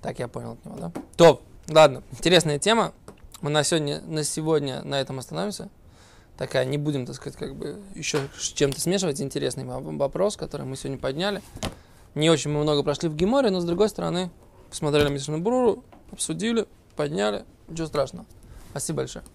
Так 0.01 0.19
я 0.19 0.27
понял 0.27 0.53
от 0.53 0.65
него, 0.65 0.77
да? 0.77 0.91
Топ. 1.17 1.41
Ладно, 1.67 2.03
интересная 2.11 2.59
тема. 2.59 2.93
Мы 3.41 3.49
на 3.49 3.63
сегодня, 3.63 4.01
на 4.01 4.23
сегодня 4.23 4.83
на 4.83 5.01
этом 5.01 5.19
остановимся. 5.19 5.69
Такая, 6.37 6.65
не 6.65 6.77
будем, 6.77 7.05
так 7.05 7.15
сказать, 7.15 7.37
как 7.37 7.55
бы 7.55 7.79
еще 7.95 8.19
с 8.37 8.49
чем-то 8.49 8.79
смешивать. 8.79 9.21
Интересный 9.21 9.63
во- 9.63 9.79
вопрос, 9.79 10.37
который 10.37 10.65
мы 10.65 10.75
сегодня 10.75 10.99
подняли. 10.99 11.41
Не 12.13 12.29
очень 12.29 12.51
мы 12.51 12.61
много 12.61 12.83
прошли 12.83 13.09
в 13.09 13.15
Геморе, 13.15 13.49
но 13.49 13.59
с 13.59 13.65
другой 13.65 13.89
стороны, 13.89 14.29
посмотрели 14.69 15.09
Мишну 15.09 15.39
Бруру, 15.39 15.83
обсудили, 16.11 16.65
подняли. 16.95 17.45
Ничего 17.67 17.87
страшного. 17.87 18.25
Спасибо 18.71 18.97
большое. 18.97 19.25